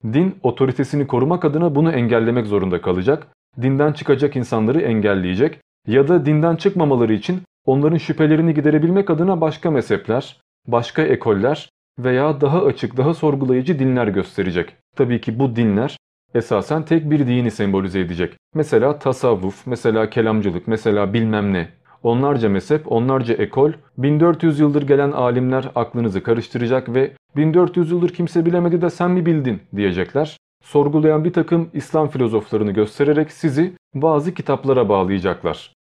Din 0.04 0.36
otoritesini 0.42 1.06
korumak 1.06 1.44
adına 1.44 1.74
bunu 1.74 1.92
engellemek 1.92 2.46
zorunda 2.46 2.80
kalacak. 2.80 3.26
Dinden 3.62 3.92
çıkacak 3.92 4.36
insanları 4.36 4.80
engelleyecek 4.80 5.60
ya 5.86 6.08
da 6.08 6.26
dinden 6.26 6.56
çıkmamaları 6.56 7.12
için 7.12 7.42
onların 7.64 7.96
şüphelerini 7.96 8.54
giderebilmek 8.54 9.10
adına 9.10 9.40
başka 9.40 9.70
mezhepler, 9.70 10.40
başka 10.66 11.02
ekoller 11.02 11.68
veya 11.98 12.40
daha 12.40 12.64
açık, 12.64 12.96
daha 12.96 13.14
sorgulayıcı 13.14 13.78
dinler 13.78 14.08
gösterecek. 14.08 14.76
Tabii 14.96 15.20
ki 15.20 15.38
bu 15.38 15.56
dinler 15.56 15.96
esasen 16.34 16.84
tek 16.84 17.10
bir 17.10 17.26
dini 17.26 17.50
sembolize 17.50 18.00
edecek. 18.00 18.34
Mesela 18.54 18.98
tasavvuf, 18.98 19.66
mesela 19.66 20.10
kelamcılık, 20.10 20.68
mesela 20.68 21.12
bilmem 21.12 21.52
ne. 21.52 21.68
Onlarca 22.02 22.48
mezhep, 22.48 22.92
onlarca 22.92 23.34
ekol, 23.34 23.72
1400 23.98 24.60
yıldır 24.60 24.82
gelen 24.82 25.12
alimler 25.12 25.70
aklınızı 25.74 26.22
karıştıracak 26.22 26.94
ve 26.94 27.12
1400 27.36 27.90
yıldır 27.90 28.08
kimse 28.08 28.46
bilemedi 28.46 28.82
de 28.82 28.90
sen 28.90 29.10
mi 29.10 29.26
bildin 29.26 29.60
diyecekler. 29.76 30.36
Sorgulayan 30.64 31.24
bir 31.24 31.32
takım 31.32 31.70
İslam 31.72 32.08
filozoflarını 32.08 32.70
göstererek 32.70 33.32
sizi 33.32 33.72
bazı 33.94 34.34
kitaplara 34.34 34.88
bağlayacaklar. 34.88 35.73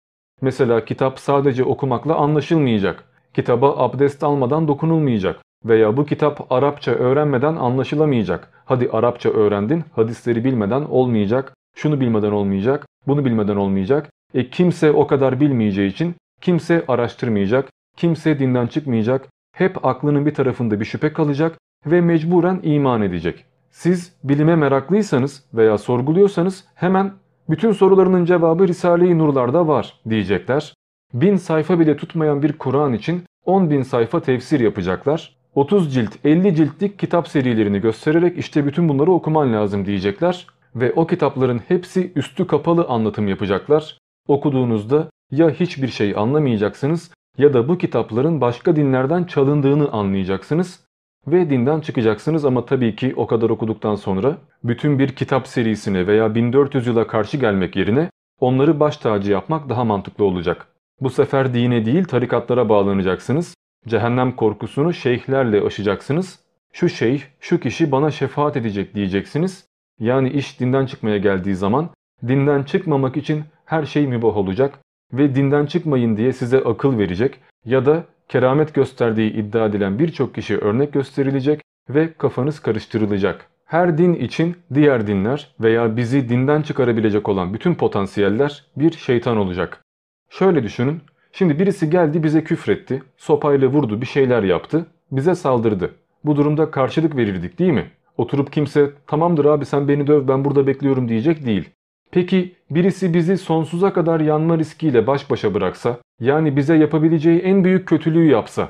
Mesela 0.41 0.85
kitap 0.85 1.19
sadece 1.19 1.63
okumakla 1.63 2.15
anlaşılmayacak. 2.15 3.03
Kitaba 3.33 3.77
abdest 3.77 4.23
almadan 4.23 4.67
dokunulmayacak. 4.67 5.41
Veya 5.65 5.97
bu 5.97 6.05
kitap 6.05 6.51
Arapça 6.51 6.91
öğrenmeden 6.91 7.55
anlaşılamayacak. 7.55 8.49
Hadi 8.65 8.89
Arapça 8.91 9.29
öğrendin, 9.29 9.83
hadisleri 9.95 10.43
bilmeden 10.43 10.81
olmayacak, 10.81 11.53
şunu 11.75 11.99
bilmeden 11.99 12.31
olmayacak, 12.31 12.87
bunu 13.07 13.25
bilmeden 13.25 13.55
olmayacak. 13.55 14.09
E 14.33 14.49
kimse 14.49 14.91
o 14.91 15.07
kadar 15.07 15.39
bilmeyeceği 15.39 15.89
için 15.89 16.15
kimse 16.41 16.85
araştırmayacak, 16.87 17.69
kimse 17.97 18.39
dinden 18.39 18.67
çıkmayacak, 18.67 19.27
hep 19.55 19.85
aklının 19.85 20.25
bir 20.25 20.33
tarafında 20.33 20.79
bir 20.79 20.85
şüphe 20.85 21.13
kalacak 21.13 21.57
ve 21.85 22.01
mecburen 22.01 22.59
iman 22.63 23.01
edecek. 23.01 23.45
Siz 23.71 24.13
bilime 24.23 24.55
meraklıysanız 24.55 25.43
veya 25.53 25.77
sorguluyorsanız 25.77 26.65
hemen 26.75 27.11
bütün 27.51 27.71
sorularının 27.71 28.25
cevabı 28.25 28.67
Risale-i 28.67 29.17
Nurlar'da 29.17 29.67
var 29.67 29.93
diyecekler. 30.09 30.73
Bin 31.13 31.35
sayfa 31.35 31.79
bile 31.79 31.97
tutmayan 31.97 32.43
bir 32.43 32.53
Kur'an 32.53 32.93
için 32.93 33.23
10 33.45 33.69
bin 33.69 33.81
sayfa 33.81 34.19
tefsir 34.19 34.59
yapacaklar. 34.59 35.35
30 35.55 35.93
cilt 35.93 36.25
50 36.25 36.55
ciltlik 36.55 36.99
kitap 36.99 37.27
serilerini 37.27 37.79
göstererek 37.79 38.37
işte 38.37 38.65
bütün 38.65 38.89
bunları 38.89 39.11
okuman 39.11 39.53
lazım 39.53 39.85
diyecekler. 39.85 40.47
Ve 40.75 40.93
o 40.93 41.07
kitapların 41.07 41.61
hepsi 41.67 42.11
üstü 42.15 42.47
kapalı 42.47 42.85
anlatım 42.89 43.27
yapacaklar. 43.27 43.97
Okuduğunuzda 44.27 45.09
ya 45.31 45.49
hiçbir 45.49 45.87
şey 45.87 46.13
anlamayacaksınız 46.17 47.11
ya 47.37 47.53
da 47.53 47.67
bu 47.67 47.77
kitapların 47.77 48.41
başka 48.41 48.75
dinlerden 48.75 49.23
çalındığını 49.23 49.91
anlayacaksınız 49.91 50.79
ve 51.27 51.49
dinden 51.49 51.79
çıkacaksınız 51.79 52.45
ama 52.45 52.65
tabii 52.65 52.95
ki 52.95 53.13
o 53.15 53.27
kadar 53.27 53.49
okuduktan 53.49 53.95
sonra 53.95 54.37
bütün 54.63 54.99
bir 54.99 55.15
kitap 55.15 55.47
serisine 55.47 56.07
veya 56.07 56.35
1400 56.35 56.87
yıla 56.87 57.07
karşı 57.07 57.37
gelmek 57.37 57.75
yerine 57.75 58.09
onları 58.39 58.79
baş 58.79 58.97
tacı 58.97 59.31
yapmak 59.31 59.69
daha 59.69 59.83
mantıklı 59.83 60.25
olacak. 60.25 60.67
Bu 61.01 61.09
sefer 61.09 61.53
dine 61.53 61.85
değil 61.85 62.03
tarikatlara 62.03 62.69
bağlanacaksınız. 62.69 63.55
Cehennem 63.87 64.35
korkusunu 64.35 64.93
şeyhlerle 64.93 65.61
aşacaksınız. 65.61 66.39
Şu 66.73 66.89
şeyh, 66.89 67.21
şu 67.39 67.59
kişi 67.59 67.91
bana 67.91 68.11
şefaat 68.11 68.57
edecek 68.57 68.95
diyeceksiniz. 68.95 69.65
Yani 69.99 70.29
iş 70.29 70.59
dinden 70.59 70.85
çıkmaya 70.85 71.17
geldiği 71.17 71.55
zaman 71.55 71.89
dinden 72.27 72.63
çıkmamak 72.63 73.17
için 73.17 73.43
her 73.65 73.85
şey 73.85 74.07
mübah 74.07 74.37
olacak 74.37 74.79
ve 75.13 75.35
dinden 75.35 75.65
çıkmayın 75.65 76.17
diye 76.17 76.33
size 76.33 76.57
akıl 76.57 76.97
verecek 76.97 77.39
ya 77.65 77.85
da 77.85 78.03
keramet 78.31 78.73
gösterdiği 78.73 79.33
iddia 79.33 79.65
edilen 79.65 79.99
birçok 79.99 80.35
kişi 80.35 80.57
örnek 80.57 80.93
gösterilecek 80.93 81.61
ve 81.89 82.13
kafanız 82.13 82.59
karıştırılacak. 82.59 83.47
Her 83.65 83.97
din 83.97 84.13
için 84.13 84.55
diğer 84.73 85.07
dinler 85.07 85.55
veya 85.59 85.97
bizi 85.97 86.29
dinden 86.29 86.61
çıkarabilecek 86.61 87.29
olan 87.29 87.53
bütün 87.53 87.75
potansiyeller 87.75 88.65
bir 88.75 88.91
şeytan 88.91 89.37
olacak. 89.37 89.81
Şöyle 90.29 90.63
düşünün, 90.63 91.01
şimdi 91.31 91.59
birisi 91.59 91.89
geldi 91.89 92.23
bize 92.23 92.43
küfretti, 92.43 93.03
sopayla 93.17 93.67
vurdu 93.67 94.01
bir 94.01 94.05
şeyler 94.05 94.43
yaptı, 94.43 94.85
bize 95.11 95.35
saldırdı. 95.35 95.91
Bu 96.25 96.35
durumda 96.35 96.71
karşılık 96.71 97.15
verirdik 97.15 97.59
değil 97.59 97.73
mi? 97.73 97.91
Oturup 98.17 98.53
kimse 98.53 98.91
tamamdır 99.07 99.45
abi 99.45 99.65
sen 99.65 99.87
beni 99.87 100.07
döv 100.07 100.27
ben 100.27 100.45
burada 100.45 100.67
bekliyorum 100.67 101.09
diyecek 101.09 101.45
değil. 101.45 101.69
Peki 102.11 102.55
birisi 102.71 103.13
bizi 103.13 103.37
sonsuza 103.37 103.93
kadar 103.93 104.19
yanma 104.19 104.57
riskiyle 104.57 105.07
baş 105.07 105.29
başa 105.29 105.53
bıraksa, 105.53 105.97
yani 106.19 106.55
bize 106.57 106.75
yapabileceği 106.75 107.39
en 107.39 107.63
büyük 107.63 107.87
kötülüğü 107.87 108.25
yapsa, 108.25 108.69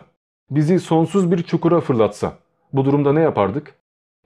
bizi 0.52 0.80
sonsuz 0.80 1.32
bir 1.32 1.44
çukura 1.44 1.82
fırlatsa, 1.82 2.38
bu 2.74 2.86
durumda 2.86 3.14
ne 3.14 3.22
yapardık? 3.22 3.76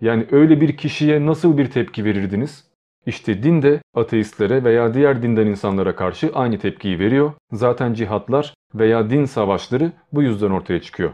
Yani 0.02 0.26
öyle 0.32 0.62
bir 0.62 0.78
kişiye 0.78 1.26
nasıl 1.26 1.58
bir 1.58 1.72
tepki 1.72 2.06
verirdiniz? 2.06 2.64
İşte 3.06 3.44
din 3.44 3.62
de 3.62 3.82
ateistlere 3.96 4.64
veya 4.64 4.94
diğer 4.94 5.24
dinden 5.24 5.48
insanlara 5.48 5.96
karşı 5.96 6.32
aynı 6.34 6.60
tepkiyi 6.60 7.00
veriyor. 7.00 7.32
Zaten 7.52 7.94
cihatlar 7.94 8.54
veya 8.76 9.10
din 9.10 9.26
savaşları 9.26 9.92
bu 10.14 10.24
yüzden 10.24 10.50
ortaya 10.50 10.82
çıkıyor. 10.82 11.12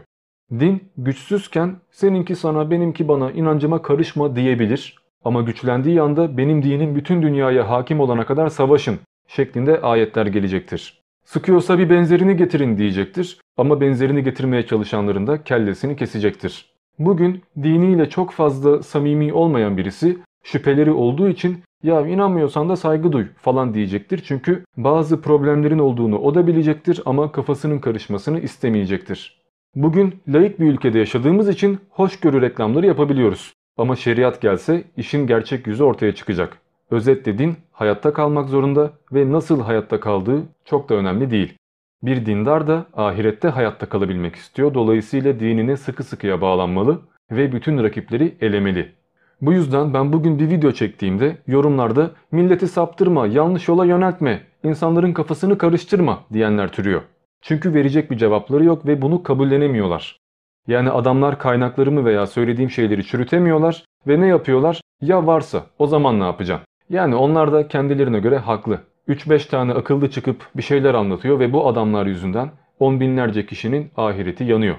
Din 0.50 0.84
güçsüzken 0.96 1.76
seninki 1.90 2.36
sana 2.36 2.70
benimki 2.70 3.08
bana 3.08 3.30
inancıma 3.30 3.82
karışma 3.82 4.36
diyebilir 4.36 5.01
ama 5.24 5.42
güçlendiği 5.42 6.02
anda 6.02 6.36
benim 6.36 6.62
dinim 6.62 6.96
bütün 6.96 7.22
dünyaya 7.22 7.70
hakim 7.70 8.00
olana 8.00 8.26
kadar 8.26 8.48
savaşın 8.48 8.98
şeklinde 9.28 9.80
ayetler 9.80 10.26
gelecektir. 10.26 11.02
Sıkıyorsa 11.24 11.78
bir 11.78 11.90
benzerini 11.90 12.36
getirin 12.36 12.78
diyecektir 12.78 13.40
ama 13.56 13.80
benzerini 13.80 14.24
getirmeye 14.24 14.66
çalışanların 14.66 15.26
da 15.26 15.44
kellesini 15.44 15.96
kesecektir. 15.96 16.72
Bugün 16.98 17.42
diniyle 17.62 18.08
çok 18.08 18.32
fazla 18.32 18.82
samimi 18.82 19.32
olmayan 19.32 19.76
birisi 19.76 20.18
şüpheleri 20.44 20.90
olduğu 20.90 21.28
için 21.28 21.62
ya 21.82 22.06
inanmıyorsan 22.06 22.68
da 22.68 22.76
saygı 22.76 23.12
duy 23.12 23.26
falan 23.36 23.74
diyecektir. 23.74 24.22
Çünkü 24.24 24.64
bazı 24.76 25.20
problemlerin 25.20 25.78
olduğunu 25.78 26.18
o 26.18 26.34
da 26.34 26.46
bilecektir 26.46 27.02
ama 27.06 27.32
kafasının 27.32 27.78
karışmasını 27.78 28.40
istemeyecektir. 28.40 29.42
Bugün 29.74 30.14
laik 30.28 30.60
bir 30.60 30.66
ülkede 30.66 30.98
yaşadığımız 30.98 31.48
için 31.48 31.78
hoşgörü 31.90 32.42
reklamları 32.42 32.86
yapabiliyoruz. 32.86 33.52
Ama 33.76 33.96
şeriat 33.96 34.40
gelse 34.40 34.84
işin 34.96 35.26
gerçek 35.26 35.66
yüzü 35.66 35.84
ortaya 35.84 36.14
çıkacak. 36.14 36.58
Özetle 36.90 37.38
din 37.38 37.56
hayatta 37.72 38.12
kalmak 38.12 38.48
zorunda 38.48 38.90
ve 39.12 39.32
nasıl 39.32 39.62
hayatta 39.62 40.00
kaldığı 40.00 40.42
çok 40.64 40.88
da 40.88 40.94
önemli 40.94 41.30
değil. 41.30 41.54
Bir 42.02 42.26
dindar 42.26 42.66
da 42.66 42.86
ahirette 42.94 43.48
hayatta 43.48 43.88
kalabilmek 43.88 44.36
istiyor. 44.36 44.74
Dolayısıyla 44.74 45.40
dinine 45.40 45.76
sıkı 45.76 46.04
sıkıya 46.04 46.40
bağlanmalı 46.40 47.00
ve 47.30 47.52
bütün 47.52 47.82
rakipleri 47.82 48.34
elemeli. 48.40 48.92
Bu 49.40 49.52
yüzden 49.52 49.94
ben 49.94 50.12
bugün 50.12 50.38
bir 50.38 50.50
video 50.50 50.72
çektiğimde 50.72 51.36
yorumlarda 51.46 52.10
milleti 52.32 52.68
saptırma, 52.68 53.26
yanlış 53.26 53.68
yola 53.68 53.84
yöneltme, 53.84 54.42
insanların 54.64 55.12
kafasını 55.12 55.58
karıştırma 55.58 56.24
diyenler 56.32 56.72
türüyor. 56.72 57.02
Çünkü 57.40 57.74
verecek 57.74 58.10
bir 58.10 58.16
cevapları 58.16 58.64
yok 58.64 58.86
ve 58.86 59.02
bunu 59.02 59.22
kabullenemiyorlar. 59.22 60.21
Yani 60.68 60.90
adamlar 60.90 61.38
kaynaklarımı 61.38 62.04
veya 62.04 62.26
söylediğim 62.26 62.70
şeyleri 62.70 63.06
çürütemiyorlar 63.06 63.84
ve 64.06 64.20
ne 64.20 64.26
yapıyorlar? 64.26 64.80
Ya 65.00 65.26
varsa 65.26 65.66
o 65.78 65.86
zaman 65.86 66.20
ne 66.20 66.24
yapacağım? 66.24 66.60
Yani 66.90 67.14
onlar 67.14 67.52
da 67.52 67.68
kendilerine 67.68 68.20
göre 68.20 68.38
haklı. 68.38 68.80
3-5 69.08 69.48
tane 69.48 69.72
akıllı 69.72 70.10
çıkıp 70.10 70.46
bir 70.56 70.62
şeyler 70.62 70.94
anlatıyor 70.94 71.40
ve 71.40 71.52
bu 71.52 71.68
adamlar 71.68 72.06
yüzünden 72.06 72.50
on 72.78 73.00
binlerce 73.00 73.46
kişinin 73.46 73.90
ahireti 73.96 74.44
yanıyor. 74.44 74.76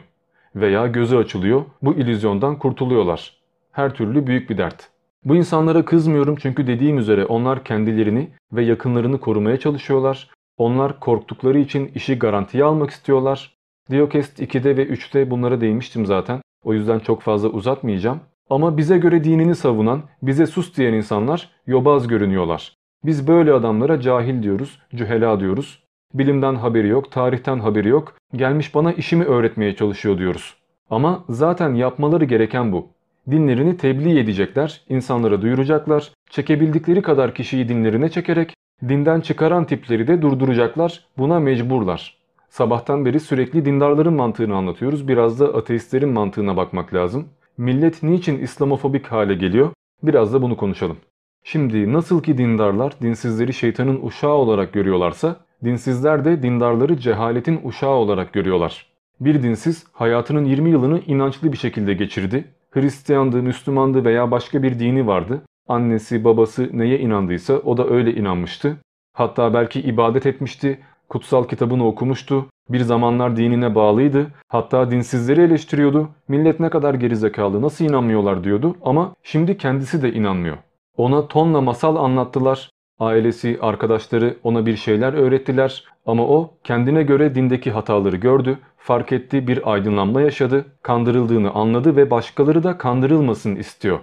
Veya 0.55 0.87
gözü 0.87 1.17
açılıyor, 1.17 1.65
bu 1.81 1.93
illüzyondan 1.93 2.59
kurtuluyorlar. 2.59 3.37
Her 3.71 3.93
türlü 3.93 4.27
büyük 4.27 4.49
bir 4.49 4.57
dert. 4.57 4.89
Bu 5.25 5.35
insanlara 5.35 5.85
kızmıyorum 5.85 6.35
çünkü 6.41 6.67
dediğim 6.67 6.97
üzere 6.97 7.25
onlar 7.25 7.63
kendilerini 7.63 8.29
ve 8.53 8.63
yakınlarını 8.63 9.19
korumaya 9.19 9.59
çalışıyorlar. 9.59 10.29
Onlar 10.57 10.99
korktukları 10.99 11.59
için 11.59 11.91
işi 11.95 12.19
garantiye 12.19 12.63
almak 12.63 12.89
istiyorlar. 12.89 13.52
Diokest 13.91 14.39
2'de 14.39 14.77
ve 14.77 14.87
3'te 14.87 15.31
bunlara 15.31 15.61
değinmiştim 15.61 16.05
zaten. 16.05 16.41
O 16.63 16.73
yüzden 16.73 16.99
çok 16.99 17.21
fazla 17.21 17.49
uzatmayacağım. 17.49 18.19
Ama 18.49 18.77
bize 18.77 18.97
göre 18.97 19.23
dinini 19.23 19.55
savunan, 19.55 20.03
bize 20.21 20.45
sus 20.45 20.77
diyen 20.77 20.93
insanlar 20.93 21.49
yobaz 21.67 22.07
görünüyorlar. 22.07 22.73
Biz 23.05 23.27
böyle 23.27 23.53
adamlara 23.53 24.01
cahil 24.01 24.43
diyoruz, 24.43 24.79
cühela 24.95 25.39
diyoruz. 25.39 25.83
Bilimden 26.13 26.55
haberi 26.55 26.87
yok, 26.87 27.11
tarihten 27.11 27.59
haberi 27.59 27.87
yok, 27.87 28.15
gelmiş 28.35 28.75
bana 28.75 28.91
işimi 28.93 29.25
öğretmeye 29.25 29.75
çalışıyor 29.75 30.17
diyoruz. 30.17 30.57
Ama 30.89 31.23
zaten 31.29 31.73
yapmaları 31.73 32.25
gereken 32.25 32.71
bu. 32.71 32.87
Dinlerini 33.31 33.77
tebliğ 33.77 34.19
edecekler, 34.19 34.81
insanlara 34.89 35.41
duyuracaklar, 35.41 36.11
çekebildikleri 36.29 37.01
kadar 37.01 37.35
kişiyi 37.35 37.69
dinlerine 37.69 38.09
çekerek 38.09 38.53
dinden 38.89 39.21
çıkaran 39.21 39.65
tipleri 39.65 40.07
de 40.07 40.21
durduracaklar, 40.21 41.05
buna 41.17 41.39
mecburlar. 41.39 42.22
Sabahtan 42.53 43.05
beri 43.05 43.19
sürekli 43.19 43.65
dindarların 43.65 44.13
mantığını 44.13 44.55
anlatıyoruz, 44.55 45.07
biraz 45.07 45.39
da 45.39 45.53
ateistlerin 45.53 46.09
mantığına 46.09 46.57
bakmak 46.57 46.93
lazım. 46.93 47.29
Millet 47.57 48.03
niçin 48.03 48.39
İslamofobik 48.39 49.07
hale 49.07 49.33
geliyor? 49.33 49.69
Biraz 50.03 50.33
da 50.33 50.41
bunu 50.41 50.57
konuşalım. 50.57 50.97
Şimdi 51.43 51.93
nasıl 51.93 52.23
ki 52.23 52.37
dindarlar 52.37 52.93
dinsizleri 53.01 53.53
şeytanın 53.53 53.99
uşağı 54.03 54.33
olarak 54.33 54.73
görüyorlarsa, 54.73 55.35
dinsizler 55.63 56.25
de 56.25 56.43
dindarları 56.43 56.97
cehaletin 56.97 57.61
uşağı 57.63 57.95
olarak 57.95 58.33
görüyorlar. 58.33 58.87
Bir 59.19 59.43
dinsiz 59.43 59.85
hayatının 59.93 60.45
20 60.45 60.69
yılını 60.69 60.99
inançlı 61.07 61.51
bir 61.51 61.57
şekilde 61.57 61.93
geçirdi. 61.93 62.45
Hristiyandı, 62.71 63.43
Müslümandı 63.43 64.05
veya 64.05 64.31
başka 64.31 64.63
bir 64.63 64.79
dini 64.79 65.07
vardı. 65.07 65.41
Annesi, 65.67 66.23
babası 66.23 66.69
neye 66.73 66.99
inandıysa 66.99 67.53
o 67.53 67.77
da 67.77 67.87
öyle 67.87 68.13
inanmıştı. 68.13 68.77
Hatta 69.13 69.53
belki 69.53 69.81
ibadet 69.81 70.25
etmişti, 70.25 70.79
kutsal 71.13 71.43
kitabını 71.43 71.87
okumuştu, 71.87 72.45
bir 72.69 72.79
zamanlar 72.79 73.37
dinine 73.37 73.75
bağlıydı, 73.75 74.27
hatta 74.47 74.91
dinsizleri 74.91 75.41
eleştiriyordu. 75.41 76.09
Millet 76.27 76.59
ne 76.59 76.69
kadar 76.69 76.93
gerizekalı, 76.93 77.61
nasıl 77.61 77.85
inanmıyorlar 77.85 78.43
diyordu 78.43 78.75
ama 78.81 79.15
şimdi 79.23 79.57
kendisi 79.57 80.01
de 80.01 80.13
inanmıyor. 80.13 80.57
Ona 80.97 81.27
tonla 81.27 81.61
masal 81.61 81.95
anlattılar. 81.95 82.69
Ailesi, 82.99 83.57
arkadaşları 83.61 84.37
ona 84.43 84.65
bir 84.65 84.75
şeyler 84.75 85.13
öğrettiler 85.13 85.83
ama 86.05 86.23
o 86.23 86.53
kendine 86.63 87.03
göre 87.03 87.35
dindeki 87.35 87.71
hataları 87.71 88.15
gördü, 88.15 88.57
fark 88.77 89.11
etti, 89.11 89.47
bir 89.47 89.73
aydınlanma 89.73 90.21
yaşadı, 90.21 90.65
kandırıldığını 90.81 91.51
anladı 91.51 91.95
ve 91.95 92.11
başkaları 92.11 92.63
da 92.63 92.77
kandırılmasın 92.77 93.55
istiyor. 93.55 93.99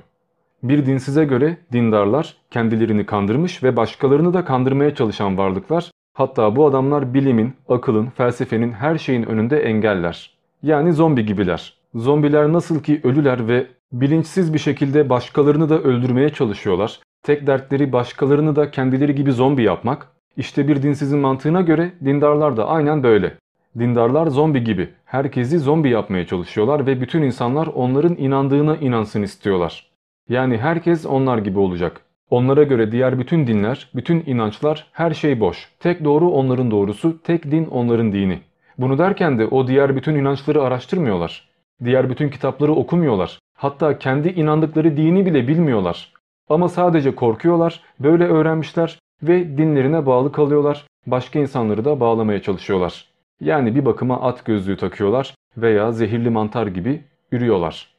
Bir 0.62 0.87
dinsize 0.87 1.25
göre 1.25 1.57
dindarlar 1.73 2.37
kendilerini 2.51 3.07
kandırmış 3.07 3.62
ve 3.62 3.77
başkalarını 3.77 4.35
da 4.35 4.44
kandırmaya 4.44 4.94
çalışan 4.94 5.38
varlıklar. 5.38 5.89
Hatta 6.12 6.57
bu 6.57 6.66
adamlar 6.66 7.14
bilimin, 7.14 7.53
akılın, 7.68 8.07
felsefenin 8.07 8.73
her 8.73 8.99
şeyin 8.99 9.23
önünde 9.23 9.61
engeller. 9.62 10.31
Yani 10.62 10.92
zombi 10.92 11.27
gibiler. 11.27 11.75
Zombiler 11.94 12.53
nasıl 12.53 12.83
ki 12.83 13.01
ölüler 13.05 13.49
ve 13.49 13.66
bilinçsiz 13.92 14.55
bir 14.55 14.59
şekilde 14.59 15.11
başkalarını 15.11 15.68
da 15.68 15.79
öldürmeye 15.79 16.29
çalışıyorlar. 16.29 17.01
Tek 17.23 17.46
dertleri 17.46 17.92
başkalarını 17.92 18.57
da 18.57 18.70
kendileri 18.70 19.14
gibi 19.14 19.33
zombi 19.33 19.62
yapmak. 19.62 20.09
İşte 20.37 20.68
bir 20.68 20.83
dinsizin 20.83 21.18
mantığına 21.18 21.61
göre 21.61 21.92
dindarlar 22.05 22.57
da 22.57 22.68
aynen 22.68 23.03
böyle. 23.03 23.35
Dindarlar 23.79 24.27
zombi 24.27 24.64
gibi. 24.64 24.88
Herkesi 25.05 25.59
zombi 25.59 25.90
yapmaya 25.90 26.27
çalışıyorlar 26.27 26.87
ve 26.87 27.01
bütün 27.01 27.23
insanlar 27.23 27.66
onların 27.66 28.16
inandığına 28.16 28.77
inansın 28.77 29.23
istiyorlar. 29.23 29.90
Yani 30.29 30.59
herkes 30.59 31.07
onlar 31.07 31.38
gibi 31.38 31.59
olacak. 31.59 32.01
Onlara 32.31 32.62
göre 32.62 32.93
diğer 32.93 33.19
bütün 33.19 33.47
dinler, 33.47 33.88
bütün 33.95 34.23
inançlar 34.27 34.87
her 34.93 35.14
şey 35.14 35.40
boş. 35.40 35.69
Tek 35.81 36.05
doğru 36.05 36.31
onların 36.31 36.71
doğrusu, 36.71 37.23
tek 37.23 37.51
din 37.51 37.66
onların 37.66 38.12
dini. 38.12 38.38
Bunu 38.79 38.99
derken 38.99 39.38
de 39.38 39.47
o 39.47 39.66
diğer 39.66 39.97
bütün 39.97 40.14
inançları 40.14 40.62
araştırmıyorlar. 40.62 41.49
Diğer 41.85 42.11
bütün 42.11 42.29
kitapları 42.29 42.73
okumuyorlar. 42.73 43.38
Hatta 43.57 43.99
kendi 43.99 44.29
inandıkları 44.29 44.97
dini 44.97 45.27
bile 45.27 45.49
bilmiyorlar. 45.49 46.12
Ama 46.49 46.69
sadece 46.69 47.14
korkuyorlar, 47.14 47.81
böyle 48.01 48.25
öğrenmişler 48.25 48.99
ve 49.23 49.59
dinlerine 49.59 50.07
bağlı 50.07 50.33
kalıyorlar. 50.33 50.87
Başka 51.07 51.38
insanları 51.38 51.85
da 51.85 52.01
bağlamaya 52.01 52.43
çalışıyorlar. 52.43 53.09
Yani 53.40 53.75
bir 53.75 53.85
bakıma 53.85 54.21
at 54.21 54.45
gözlüğü 54.45 54.77
takıyorlar 54.77 55.35
veya 55.57 55.93
zehirli 55.93 56.31
mantar 56.31 56.66
gibi 56.66 57.03
ürüyorlar. 57.33 57.95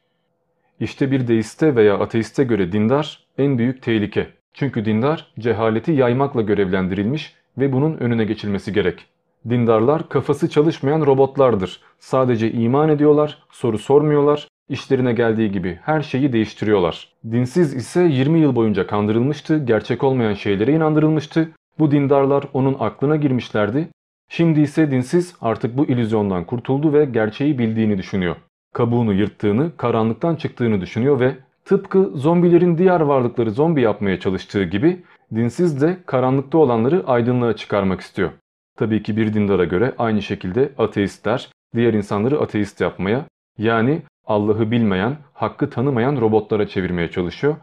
İşte 0.79 1.11
bir 1.11 1.27
deiste 1.27 1.75
veya 1.75 1.99
ateiste 1.99 2.43
göre 2.43 2.71
dindar 2.71 3.20
en 3.37 3.57
büyük 3.57 3.81
tehlike. 3.81 4.27
Çünkü 4.53 4.85
dindar 4.85 5.27
cehaleti 5.39 5.91
yaymakla 5.91 6.41
görevlendirilmiş 6.41 7.35
ve 7.57 7.73
bunun 7.73 7.97
önüne 7.97 8.25
geçilmesi 8.25 8.73
gerek. 8.73 9.05
Dindarlar 9.49 10.09
kafası 10.09 10.49
çalışmayan 10.49 11.05
robotlardır. 11.05 11.81
Sadece 11.99 12.51
iman 12.51 12.89
ediyorlar, 12.89 13.37
soru 13.51 13.77
sormuyorlar, 13.77 14.47
işlerine 14.69 15.13
geldiği 15.13 15.51
gibi 15.51 15.79
her 15.83 16.01
şeyi 16.01 16.33
değiştiriyorlar. 16.33 17.07
Dinsiz 17.31 17.75
ise 17.75 18.03
20 18.03 18.39
yıl 18.39 18.55
boyunca 18.55 18.87
kandırılmıştı, 18.87 19.65
gerçek 19.65 20.03
olmayan 20.03 20.33
şeylere 20.33 20.73
inandırılmıştı. 20.73 21.49
Bu 21.79 21.91
dindarlar 21.91 22.43
onun 22.53 22.75
aklına 22.79 23.15
girmişlerdi. 23.15 23.87
Şimdi 24.29 24.61
ise 24.61 24.91
dinsiz 24.91 25.35
artık 25.41 25.77
bu 25.77 25.85
illüzyondan 25.85 26.45
kurtuldu 26.45 26.93
ve 26.93 27.05
gerçeği 27.05 27.59
bildiğini 27.59 27.97
düşünüyor. 27.97 28.35
Kabuğunu 28.73 29.13
yırttığını, 29.13 29.77
karanlıktan 29.77 30.35
çıktığını 30.35 30.81
düşünüyor 30.81 31.19
ve 31.19 31.35
tıpkı 31.71 32.11
zombilerin 32.15 32.77
diğer 32.77 33.01
varlıkları 33.01 33.51
zombi 33.51 33.81
yapmaya 33.81 34.19
çalıştığı 34.19 34.63
gibi 34.63 35.03
dinsiz 35.35 35.81
de 35.81 35.97
karanlıkta 36.05 36.57
olanları 36.57 37.03
aydınlığa 37.07 37.55
çıkarmak 37.55 38.01
istiyor. 38.01 38.31
Tabii 38.77 39.03
ki 39.03 39.17
bir 39.17 39.33
dindara 39.33 39.65
göre 39.65 39.93
aynı 39.97 40.21
şekilde 40.21 40.71
ateistler 40.77 41.49
diğer 41.75 41.93
insanları 41.93 42.39
ateist 42.39 42.81
yapmaya 42.81 43.25
yani 43.57 44.01
Allah'ı 44.25 44.71
bilmeyen, 44.71 45.17
hakkı 45.33 45.69
tanımayan 45.69 46.21
robotlara 46.21 46.67
çevirmeye 46.67 47.11
çalışıyor. 47.11 47.55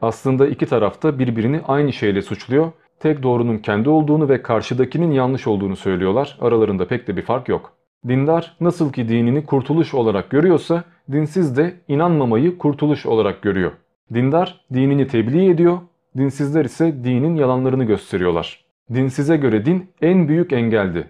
Aslında 0.00 0.46
iki 0.46 0.66
tarafta 0.66 1.18
birbirini 1.18 1.60
aynı 1.68 1.92
şeyle 1.92 2.22
suçluyor. 2.22 2.72
Tek 3.00 3.22
doğrunun 3.22 3.58
kendi 3.58 3.88
olduğunu 3.88 4.28
ve 4.28 4.42
karşıdakinin 4.42 5.10
yanlış 5.10 5.46
olduğunu 5.46 5.76
söylüyorlar. 5.76 6.38
Aralarında 6.40 6.88
pek 6.88 7.08
de 7.08 7.16
bir 7.16 7.22
fark 7.22 7.48
yok. 7.48 7.75
Dindar 8.08 8.56
nasıl 8.60 8.92
ki 8.92 9.08
dinini 9.08 9.46
kurtuluş 9.46 9.94
olarak 9.94 10.30
görüyorsa 10.30 10.84
dinsiz 11.12 11.56
de 11.56 11.74
inanmamayı 11.88 12.58
kurtuluş 12.58 13.06
olarak 13.06 13.42
görüyor. 13.42 13.72
Dindar 14.14 14.60
dinini 14.74 15.08
tebliğ 15.08 15.50
ediyor, 15.50 15.78
dinsizler 16.16 16.64
ise 16.64 17.04
dinin 17.04 17.36
yalanlarını 17.36 17.84
gösteriyorlar. 17.84 18.64
Dinsize 18.94 19.36
göre 19.36 19.64
din 19.64 19.90
en 20.02 20.28
büyük 20.28 20.52
engeldi. 20.52 21.08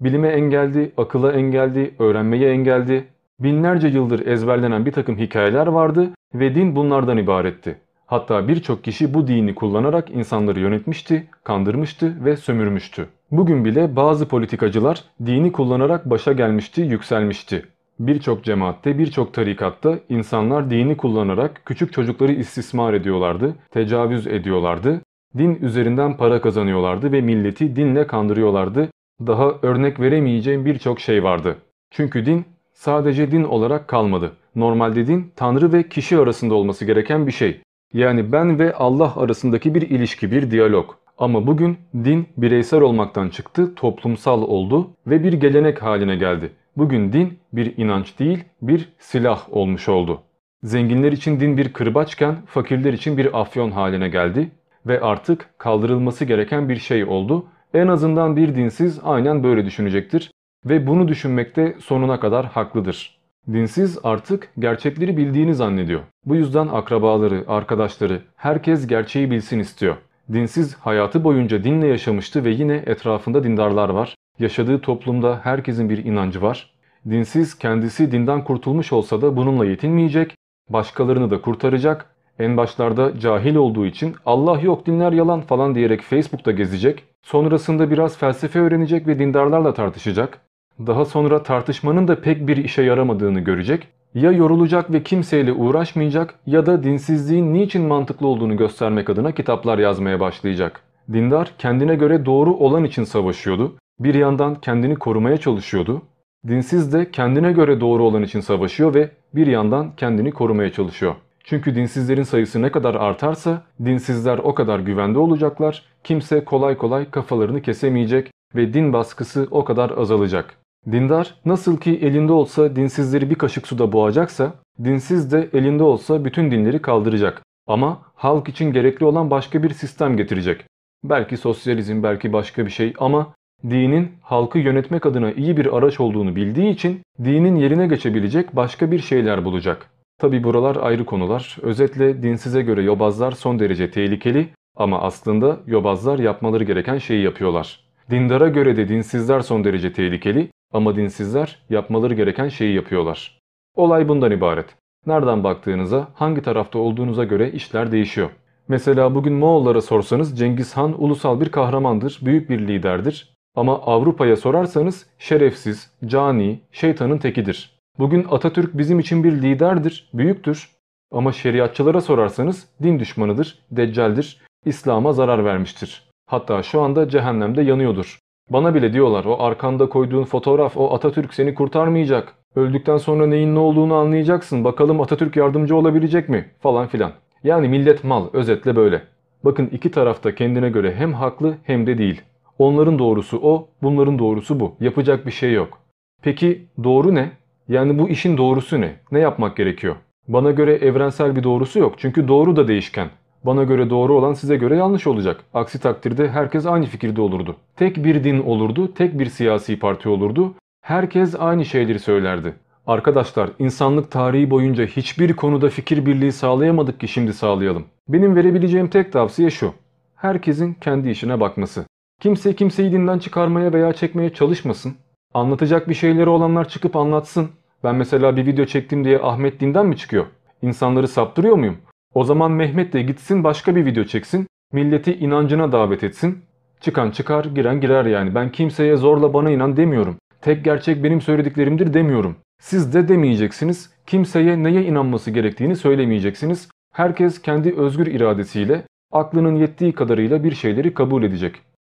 Bilime 0.00 0.28
engeldi, 0.28 0.92
akıla 0.96 1.32
engeldi, 1.32 1.94
öğrenmeye 1.98 2.50
engeldi. 2.50 3.04
Binlerce 3.40 3.88
yıldır 3.88 4.26
ezberlenen 4.26 4.86
bir 4.86 4.92
takım 4.92 5.18
hikayeler 5.18 5.66
vardı 5.66 6.10
ve 6.34 6.54
din 6.54 6.76
bunlardan 6.76 7.18
ibaretti. 7.18 7.78
Hatta 8.06 8.48
birçok 8.48 8.84
kişi 8.84 9.14
bu 9.14 9.28
dini 9.28 9.54
kullanarak 9.54 10.10
insanları 10.10 10.60
yönetmişti, 10.60 11.26
kandırmıştı 11.44 12.24
ve 12.24 12.36
sömürmüştü. 12.36 13.08
Bugün 13.30 13.64
bile 13.64 13.96
bazı 13.96 14.28
politikacılar 14.28 15.04
dini 15.26 15.52
kullanarak 15.52 16.10
başa 16.10 16.32
gelmişti, 16.32 16.80
yükselmişti. 16.80 17.66
Birçok 18.00 18.44
cemaatte, 18.44 18.98
birçok 18.98 19.34
tarikatta 19.34 19.98
insanlar 20.08 20.70
dini 20.70 20.96
kullanarak 20.96 21.62
küçük 21.64 21.92
çocukları 21.92 22.32
istismar 22.32 22.94
ediyorlardı, 22.94 23.54
tecavüz 23.70 24.26
ediyorlardı, 24.26 25.00
din 25.38 25.58
üzerinden 25.62 26.16
para 26.16 26.40
kazanıyorlardı 26.40 27.12
ve 27.12 27.20
milleti 27.20 27.76
dinle 27.76 28.06
kandırıyorlardı. 28.06 28.88
Daha 29.26 29.52
örnek 29.62 30.00
veremeyeceğim 30.00 30.64
birçok 30.64 31.00
şey 31.00 31.24
vardı. 31.24 31.56
Çünkü 31.90 32.26
din 32.26 32.44
sadece 32.74 33.30
din 33.30 33.44
olarak 33.44 33.88
kalmadı. 33.88 34.32
Normalde 34.54 35.06
din 35.06 35.32
Tanrı 35.36 35.72
ve 35.72 35.88
kişi 35.88 36.18
arasında 36.18 36.54
olması 36.54 36.84
gereken 36.84 37.26
bir 37.26 37.32
şey. 37.32 37.60
Yani 37.92 38.32
ben 38.32 38.58
ve 38.58 38.74
Allah 38.74 39.16
arasındaki 39.16 39.74
bir 39.74 39.82
ilişki, 39.82 40.30
bir 40.30 40.50
diyalog. 40.50 40.94
Ama 41.18 41.46
bugün 41.46 41.78
din 41.94 42.26
bireysel 42.36 42.80
olmaktan 42.80 43.28
çıktı, 43.28 43.74
toplumsal 43.74 44.42
oldu 44.42 44.90
ve 45.06 45.24
bir 45.24 45.32
gelenek 45.32 45.82
haline 45.82 46.16
geldi. 46.16 46.52
Bugün 46.76 47.12
din 47.12 47.38
bir 47.52 47.76
inanç 47.76 48.18
değil, 48.18 48.44
bir 48.62 48.88
silah 48.98 49.52
olmuş 49.52 49.88
oldu. 49.88 50.22
Zenginler 50.62 51.12
için 51.12 51.40
din 51.40 51.56
bir 51.56 51.72
kırbaçken 51.72 52.36
fakirler 52.46 52.92
için 52.92 53.18
bir 53.18 53.40
afyon 53.40 53.70
haline 53.70 54.08
geldi 54.08 54.50
ve 54.86 55.00
artık 55.00 55.48
kaldırılması 55.58 56.24
gereken 56.24 56.68
bir 56.68 56.76
şey 56.76 57.04
oldu. 57.04 57.46
En 57.74 57.88
azından 57.88 58.36
bir 58.36 58.54
dinsiz 58.54 59.00
aynen 59.04 59.44
böyle 59.44 59.66
düşünecektir 59.66 60.30
ve 60.64 60.86
bunu 60.86 61.08
düşünmekte 61.08 61.76
sonuna 61.78 62.20
kadar 62.20 62.46
haklıdır. 62.46 63.18
Dinsiz 63.52 63.98
artık 64.02 64.48
gerçekleri 64.58 65.16
bildiğini 65.16 65.54
zannediyor. 65.54 66.00
Bu 66.24 66.36
yüzden 66.36 66.68
akrabaları, 66.68 67.44
arkadaşları, 67.48 68.20
herkes 68.36 68.86
gerçeği 68.86 69.30
bilsin 69.30 69.58
istiyor. 69.58 69.96
Dinsiz 70.32 70.74
hayatı 70.74 71.24
boyunca 71.24 71.64
dinle 71.64 71.86
yaşamıştı 71.86 72.44
ve 72.44 72.50
yine 72.50 72.82
etrafında 72.86 73.44
dindarlar 73.44 73.88
var. 73.88 74.14
Yaşadığı 74.38 74.80
toplumda 74.80 75.40
herkesin 75.42 75.90
bir 75.90 76.04
inancı 76.04 76.42
var. 76.42 76.70
Dinsiz 77.10 77.58
kendisi 77.58 78.12
dinden 78.12 78.44
kurtulmuş 78.44 78.92
olsa 78.92 79.22
da 79.22 79.36
bununla 79.36 79.64
yetinmeyecek, 79.64 80.34
başkalarını 80.68 81.30
da 81.30 81.40
kurtaracak. 81.40 82.10
En 82.38 82.56
başlarda 82.56 83.18
cahil 83.20 83.54
olduğu 83.54 83.86
için 83.86 84.14
Allah 84.26 84.60
yok 84.60 84.86
dinler 84.86 85.12
yalan 85.12 85.40
falan 85.40 85.74
diyerek 85.74 86.02
Facebook'ta 86.02 86.50
gezecek. 86.50 87.04
Sonrasında 87.22 87.90
biraz 87.90 88.18
felsefe 88.18 88.60
öğrenecek 88.60 89.06
ve 89.06 89.18
dindarlarla 89.18 89.74
tartışacak. 89.74 90.38
Daha 90.86 91.04
sonra 91.04 91.42
tartışmanın 91.42 92.08
da 92.08 92.20
pek 92.20 92.48
bir 92.48 92.56
işe 92.56 92.82
yaramadığını 92.82 93.40
görecek. 93.40 93.88
Ya 94.16 94.32
yorulacak 94.32 94.92
ve 94.92 95.02
kimseyle 95.02 95.52
uğraşmayacak 95.52 96.34
ya 96.46 96.66
da 96.66 96.82
dinsizliğin 96.82 97.54
niçin 97.54 97.82
mantıklı 97.82 98.26
olduğunu 98.26 98.56
göstermek 98.56 99.10
adına 99.10 99.32
kitaplar 99.32 99.78
yazmaya 99.78 100.20
başlayacak. 100.20 100.80
Dindar 101.12 101.52
kendine 101.58 101.94
göre 101.94 102.26
doğru 102.26 102.54
olan 102.54 102.84
için 102.84 103.04
savaşıyordu. 103.04 103.76
Bir 104.00 104.14
yandan 104.14 104.54
kendini 104.54 104.94
korumaya 104.96 105.36
çalışıyordu. 105.36 106.02
Dinsiz 106.48 106.92
de 106.92 107.10
kendine 107.10 107.52
göre 107.52 107.80
doğru 107.80 108.04
olan 108.04 108.22
için 108.22 108.40
savaşıyor 108.40 108.94
ve 108.94 109.10
bir 109.34 109.46
yandan 109.46 109.96
kendini 109.96 110.32
korumaya 110.32 110.72
çalışıyor. 110.72 111.14
Çünkü 111.44 111.74
dinsizlerin 111.74 112.22
sayısı 112.22 112.62
ne 112.62 112.72
kadar 112.72 112.94
artarsa 112.94 113.62
dinsizler 113.84 114.38
o 114.38 114.54
kadar 114.54 114.78
güvende 114.78 115.18
olacaklar. 115.18 115.82
Kimse 116.04 116.44
kolay 116.44 116.76
kolay 116.76 117.10
kafalarını 117.10 117.62
kesemeyecek 117.62 118.30
ve 118.54 118.74
din 118.74 118.92
baskısı 118.92 119.48
o 119.50 119.64
kadar 119.64 119.90
azalacak. 119.98 120.65
Dindar 120.92 121.34
nasıl 121.44 121.76
ki 121.76 121.98
elinde 122.02 122.32
olsa 122.32 122.76
dinsizleri 122.76 123.30
bir 123.30 123.34
kaşık 123.34 123.66
suda 123.66 123.92
boğacaksa 123.92 124.54
dinsiz 124.84 125.32
de 125.32 125.48
elinde 125.52 125.82
olsa 125.82 126.24
bütün 126.24 126.50
dinleri 126.50 126.82
kaldıracak. 126.82 127.42
Ama 127.66 128.02
halk 128.14 128.48
için 128.48 128.72
gerekli 128.72 129.04
olan 129.04 129.30
başka 129.30 129.62
bir 129.62 129.70
sistem 129.70 130.16
getirecek. 130.16 130.64
Belki 131.04 131.36
sosyalizm 131.36 132.02
belki 132.02 132.32
başka 132.32 132.66
bir 132.66 132.70
şey 132.70 132.94
ama 132.98 133.34
dinin 133.70 134.12
halkı 134.22 134.58
yönetmek 134.58 135.06
adına 135.06 135.32
iyi 135.32 135.56
bir 135.56 135.76
araç 135.76 136.00
olduğunu 136.00 136.36
bildiği 136.36 136.70
için 136.70 137.00
dinin 137.24 137.56
yerine 137.56 137.86
geçebilecek 137.86 138.56
başka 138.56 138.90
bir 138.90 138.98
şeyler 138.98 139.44
bulacak. 139.44 139.90
Tabi 140.18 140.44
buralar 140.44 140.76
ayrı 140.76 141.04
konular. 141.04 141.56
Özetle 141.62 142.22
dinsize 142.22 142.62
göre 142.62 142.82
yobazlar 142.82 143.32
son 143.32 143.58
derece 143.58 143.90
tehlikeli 143.90 144.48
ama 144.76 145.02
aslında 145.02 145.60
yobazlar 145.66 146.18
yapmaları 146.18 146.64
gereken 146.64 146.98
şeyi 146.98 147.22
yapıyorlar. 147.22 147.80
Dindara 148.10 148.48
göre 148.48 148.76
de 148.76 148.88
dinsizler 148.88 149.40
son 149.40 149.64
derece 149.64 149.92
tehlikeli 149.92 150.48
ama 150.72 150.96
dinsizler 150.96 151.62
yapmaları 151.70 152.14
gereken 152.14 152.48
şeyi 152.48 152.74
yapıyorlar. 152.74 153.40
Olay 153.74 154.08
bundan 154.08 154.32
ibaret. 154.32 154.66
Nereden 155.06 155.44
baktığınıza, 155.44 156.08
hangi 156.14 156.42
tarafta 156.42 156.78
olduğunuza 156.78 157.24
göre 157.24 157.50
işler 157.50 157.92
değişiyor. 157.92 158.30
Mesela 158.68 159.14
bugün 159.14 159.32
Moğollara 159.32 159.80
sorsanız 159.80 160.38
Cengiz 160.38 160.76
Han 160.76 161.02
ulusal 161.02 161.40
bir 161.40 161.48
kahramandır, 161.48 162.18
büyük 162.22 162.50
bir 162.50 162.68
liderdir. 162.68 163.36
Ama 163.56 163.82
Avrupa'ya 163.82 164.36
sorarsanız 164.36 165.06
şerefsiz, 165.18 165.90
cani, 166.06 166.60
şeytanın 166.72 167.18
tekidir. 167.18 167.78
Bugün 167.98 168.26
Atatürk 168.30 168.78
bizim 168.78 168.98
için 168.98 169.24
bir 169.24 169.32
liderdir, 169.32 170.10
büyüktür. 170.14 170.70
Ama 171.12 171.32
şeriatçılara 171.32 172.00
sorarsanız 172.00 172.68
din 172.82 172.98
düşmanıdır, 172.98 173.58
deccaldir, 173.70 174.42
İslam'a 174.64 175.12
zarar 175.12 175.44
vermiştir. 175.44 176.10
Hatta 176.26 176.62
şu 176.62 176.80
anda 176.80 177.08
cehennemde 177.08 177.62
yanıyordur. 177.62 178.18
Bana 178.50 178.74
bile 178.74 178.92
diyorlar 178.92 179.24
o 179.24 179.42
arkanda 179.42 179.88
koyduğun 179.88 180.24
fotoğraf 180.24 180.76
o 180.76 180.94
Atatürk 180.94 181.34
seni 181.34 181.54
kurtarmayacak. 181.54 182.34
Öldükten 182.56 182.96
sonra 182.96 183.26
neyin 183.26 183.54
ne 183.54 183.58
olduğunu 183.58 183.94
anlayacaksın. 183.94 184.64
Bakalım 184.64 185.00
Atatürk 185.00 185.36
yardımcı 185.36 185.76
olabilecek 185.76 186.28
mi? 186.28 186.50
Falan 186.60 186.86
filan. 186.86 187.12
Yani 187.44 187.68
millet 187.68 188.04
mal 188.04 188.26
özetle 188.32 188.76
böyle. 188.76 189.02
Bakın 189.44 189.66
iki 189.66 189.90
tarafta 189.90 190.34
kendine 190.34 190.70
göre 190.70 190.94
hem 190.94 191.12
haklı 191.12 191.54
hem 191.62 191.86
de 191.86 191.98
değil. 191.98 192.22
Onların 192.58 192.98
doğrusu 192.98 193.40
o, 193.42 193.68
bunların 193.82 194.18
doğrusu 194.18 194.60
bu. 194.60 194.74
Yapacak 194.80 195.26
bir 195.26 195.30
şey 195.30 195.52
yok. 195.52 195.78
Peki 196.22 196.66
doğru 196.84 197.14
ne? 197.14 197.30
Yani 197.68 197.98
bu 197.98 198.08
işin 198.08 198.36
doğrusu 198.36 198.80
ne? 198.80 198.96
Ne 199.12 199.18
yapmak 199.18 199.56
gerekiyor? 199.56 199.96
Bana 200.28 200.50
göre 200.50 200.74
evrensel 200.74 201.36
bir 201.36 201.42
doğrusu 201.42 201.78
yok. 201.78 201.94
Çünkü 201.96 202.28
doğru 202.28 202.56
da 202.56 202.68
değişken. 202.68 203.08
Bana 203.46 203.64
göre 203.64 203.90
doğru 203.90 204.14
olan 204.14 204.32
size 204.32 204.56
göre 204.56 204.76
yanlış 204.76 205.06
olacak. 205.06 205.44
Aksi 205.54 205.80
takdirde 205.80 206.28
herkes 206.28 206.66
aynı 206.66 206.86
fikirde 206.86 207.20
olurdu. 207.20 207.56
Tek 207.76 208.04
bir 208.04 208.24
din 208.24 208.42
olurdu, 208.42 208.94
tek 208.94 209.18
bir 209.18 209.26
siyasi 209.26 209.78
parti 209.78 210.08
olurdu. 210.08 210.54
Herkes 210.82 211.34
aynı 211.38 211.64
şeyleri 211.64 211.98
söylerdi. 211.98 212.54
Arkadaşlar 212.86 213.50
insanlık 213.58 214.10
tarihi 214.10 214.50
boyunca 214.50 214.86
hiçbir 214.86 215.36
konuda 215.36 215.68
fikir 215.68 216.06
birliği 216.06 216.32
sağlayamadık 216.32 217.00
ki 217.00 217.08
şimdi 217.08 217.32
sağlayalım. 217.32 217.84
Benim 218.08 218.36
verebileceğim 218.36 218.88
tek 218.88 219.12
tavsiye 219.12 219.50
şu. 219.50 219.72
Herkesin 220.16 220.74
kendi 220.74 221.10
işine 221.10 221.40
bakması. 221.40 221.84
Kimse 222.20 222.52
kimseyi 222.54 222.92
dinden 222.92 223.18
çıkarmaya 223.18 223.72
veya 223.72 223.92
çekmeye 223.92 224.30
çalışmasın. 224.30 224.94
Anlatacak 225.34 225.88
bir 225.88 225.94
şeyleri 225.94 226.28
olanlar 226.28 226.68
çıkıp 226.68 226.96
anlatsın. 226.96 227.48
Ben 227.84 227.94
mesela 227.94 228.36
bir 228.36 228.46
video 228.46 228.64
çektim 228.64 229.04
diye 229.04 229.18
Ahmet 229.18 229.60
dinden 229.60 229.86
mi 229.86 229.96
çıkıyor? 229.96 230.26
İnsanları 230.62 231.08
saptırıyor 231.08 231.56
muyum? 231.56 231.76
O 232.16 232.24
zaman 232.24 232.52
Mehmet 232.52 232.92
de 232.92 233.02
gitsin 233.02 233.44
başka 233.44 233.76
bir 233.76 233.86
video 233.86 234.04
çeksin. 234.04 234.46
Milleti 234.72 235.14
inancına 235.14 235.72
davet 235.72 236.04
etsin. 236.04 236.38
Çıkan 236.80 237.10
çıkar, 237.10 237.44
giren 237.44 237.80
girer 237.80 238.04
yani. 238.04 238.34
Ben 238.34 238.52
kimseye 238.52 238.96
zorla 238.96 239.34
bana 239.34 239.50
inan 239.50 239.76
demiyorum. 239.76 240.16
Tek 240.40 240.64
gerçek 240.64 241.04
benim 241.04 241.20
söylediklerimdir 241.20 241.94
demiyorum. 241.94 242.36
Siz 242.60 242.94
de 242.94 243.08
demeyeceksiniz. 243.08 243.90
Kimseye 244.06 244.62
neye 244.62 244.84
inanması 244.84 245.30
gerektiğini 245.30 245.76
söylemeyeceksiniz. 245.76 246.68
Herkes 246.94 247.42
kendi 247.42 247.74
özgür 247.74 248.06
iradesiyle, 248.06 248.82
aklının 249.12 249.56
yettiği 249.56 249.92
kadarıyla 249.92 250.44
bir 250.44 250.54
şeyleri 250.54 250.94
kabul 250.94 251.22
edecek. 251.22 251.54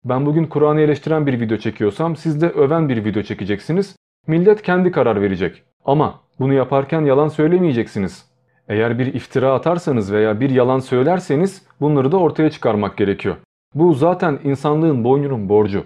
Ben 0.05 0.25
bugün 0.25 0.45
Kur'an'ı 0.45 0.81
eleştiren 0.81 1.27
bir 1.27 1.39
video 1.39 1.57
çekiyorsam 1.57 2.15
siz 2.15 2.41
de 2.41 2.49
öven 2.49 2.89
bir 2.89 3.05
video 3.05 3.23
çekeceksiniz. 3.23 3.95
Millet 4.27 4.61
kendi 4.61 4.91
karar 4.91 5.21
verecek. 5.21 5.63
Ama 5.85 6.19
bunu 6.39 6.53
yaparken 6.53 7.01
yalan 7.01 7.27
söylemeyeceksiniz. 7.27 8.36
Eğer 8.67 8.99
bir 8.99 9.13
iftira 9.13 9.53
atarsanız 9.53 10.11
veya 10.11 10.39
bir 10.39 10.49
yalan 10.49 10.79
söylerseniz 10.79 11.61
bunları 11.81 12.11
da 12.11 12.17
ortaya 12.17 12.49
çıkarmak 12.49 12.97
gerekiyor. 12.97 13.35
Bu 13.75 13.93
zaten 13.93 14.39
insanlığın 14.43 15.03
boynunun 15.03 15.49
borcu. 15.49 15.83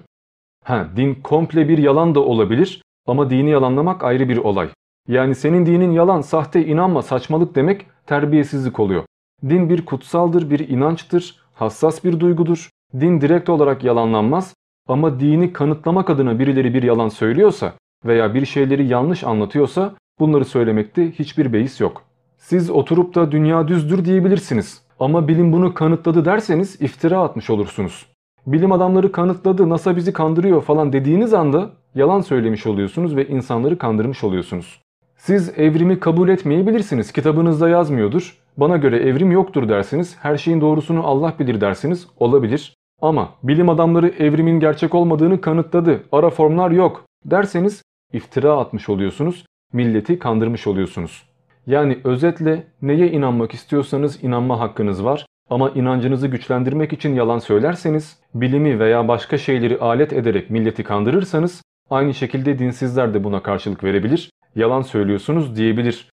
Ha, 0.64 0.88
din 0.96 1.16
komple 1.16 1.70
bir 1.70 1.78
yalan 1.78 2.16
da 2.16 2.20
olabilir 2.20 2.82
ama 3.08 3.30
dini 3.30 3.50
yalanlamak 3.50 4.04
ayrı 4.04 4.30
bir 4.30 4.38
olay. 4.38 4.70
Yani 5.08 5.36
senin 5.36 5.66
dinin 5.66 5.92
yalan, 5.92 6.22
sahte, 6.22 6.66
inanma, 6.66 7.02
saçmalık 7.02 7.56
demek 7.56 7.86
terbiyesizlik 8.06 8.80
oluyor. 8.80 9.04
Din 9.50 9.70
bir 9.70 9.86
kutsaldır, 9.86 10.50
bir 10.50 10.70
inançtır, 10.70 11.40
hassas 11.54 12.04
bir 12.04 12.20
duygudur. 12.20 12.70
Din 13.00 13.22
direkt 13.22 13.50
olarak 13.50 13.84
yalanlanmaz 13.84 14.54
ama 14.88 15.20
dini 15.20 15.54
kanıtlamak 15.54 16.10
adına 16.10 16.40
birileri 16.40 16.74
bir 16.74 16.84
yalan 16.84 17.10
söylüyorsa 17.10 17.74
veya 18.06 18.34
bir 18.34 18.46
şeyleri 18.46 18.88
yanlış 18.88 19.24
anlatıyorsa 19.24 19.94
bunları 20.20 20.46
söylemekte 20.46 21.12
hiçbir 21.12 21.54
beis 21.54 21.82
yok. 21.82 22.04
Siz 22.42 22.70
oturup 22.70 23.16
da 23.16 23.32
dünya 23.32 23.68
düzdür 23.68 24.06
diyebilirsiniz. 24.06 24.82
Ama 25.00 25.28
bilim 25.28 25.54
bunu 25.54 25.74
kanıtladı 25.74 26.26
derseniz 26.26 26.82
iftira 26.82 27.20
atmış 27.20 27.50
olursunuz. 27.50 28.06
Bilim 28.48 28.72
adamları 28.72 29.12
kanıtladı, 29.12 29.70
NASA 29.70 29.96
bizi 29.96 30.14
kandırıyor 30.14 30.62
falan 30.62 30.94
dediğiniz 30.94 31.34
anda 31.34 31.70
yalan 31.96 32.22
söylemiş 32.22 32.68
oluyorsunuz 32.68 33.16
ve 33.16 33.28
insanları 33.28 33.78
kandırmış 33.78 34.24
oluyorsunuz. 34.24 34.82
Siz 35.18 35.60
evrimi 35.60 36.00
kabul 36.00 36.30
etmeyebilirsiniz. 36.30 37.12
Kitabınızda 37.12 37.70
yazmıyordur. 37.70 38.38
Bana 38.58 38.78
göre 38.78 38.98
evrim 38.98 39.32
yoktur 39.32 39.70
dersiniz. 39.70 40.18
Her 40.22 40.38
şeyin 40.38 40.62
doğrusunu 40.62 41.08
Allah 41.08 41.34
bilir 41.40 41.62
dersiniz. 41.62 42.08
Olabilir. 42.20 42.74
Ama 43.02 43.30
bilim 43.44 43.70
adamları 43.70 44.08
evrimin 44.08 44.60
gerçek 44.60 44.96
olmadığını 44.96 45.42
kanıtladı. 45.42 46.04
Ara 46.12 46.30
formlar 46.30 46.72
yok 46.72 47.06
derseniz 47.26 47.82
iftira 48.14 48.58
atmış 48.58 48.90
oluyorsunuz. 48.90 49.46
Milleti 49.74 50.20
kandırmış 50.20 50.68
oluyorsunuz. 50.68 51.31
Yani 51.68 51.98
özetle 52.04 52.64
neye 52.82 53.12
inanmak 53.12 53.54
istiyorsanız 53.54 54.24
inanma 54.24 54.60
hakkınız 54.60 55.06
var. 55.06 55.26
Ama 55.50 55.70
inancınızı 55.70 56.28
güçlendirmek 56.28 56.94
için 56.94 57.16
yalan 57.16 57.40
söylerseniz, 57.40 58.20
bilimi 58.36 58.80
veya 58.80 59.08
başka 59.08 59.38
şeyleri 59.38 59.80
alet 59.80 60.14
ederek 60.14 60.50
milleti 60.50 60.84
kandırırsanız 60.84 61.62
aynı 61.90 62.14
şekilde 62.14 62.60
dinsizler 62.60 63.14
de 63.14 63.24
buna 63.24 63.44
karşılık 63.44 63.84
verebilir. 63.84 64.30
Yalan 64.56 64.82
söylüyorsunuz 64.82 65.56
diyebilir. 65.56 66.10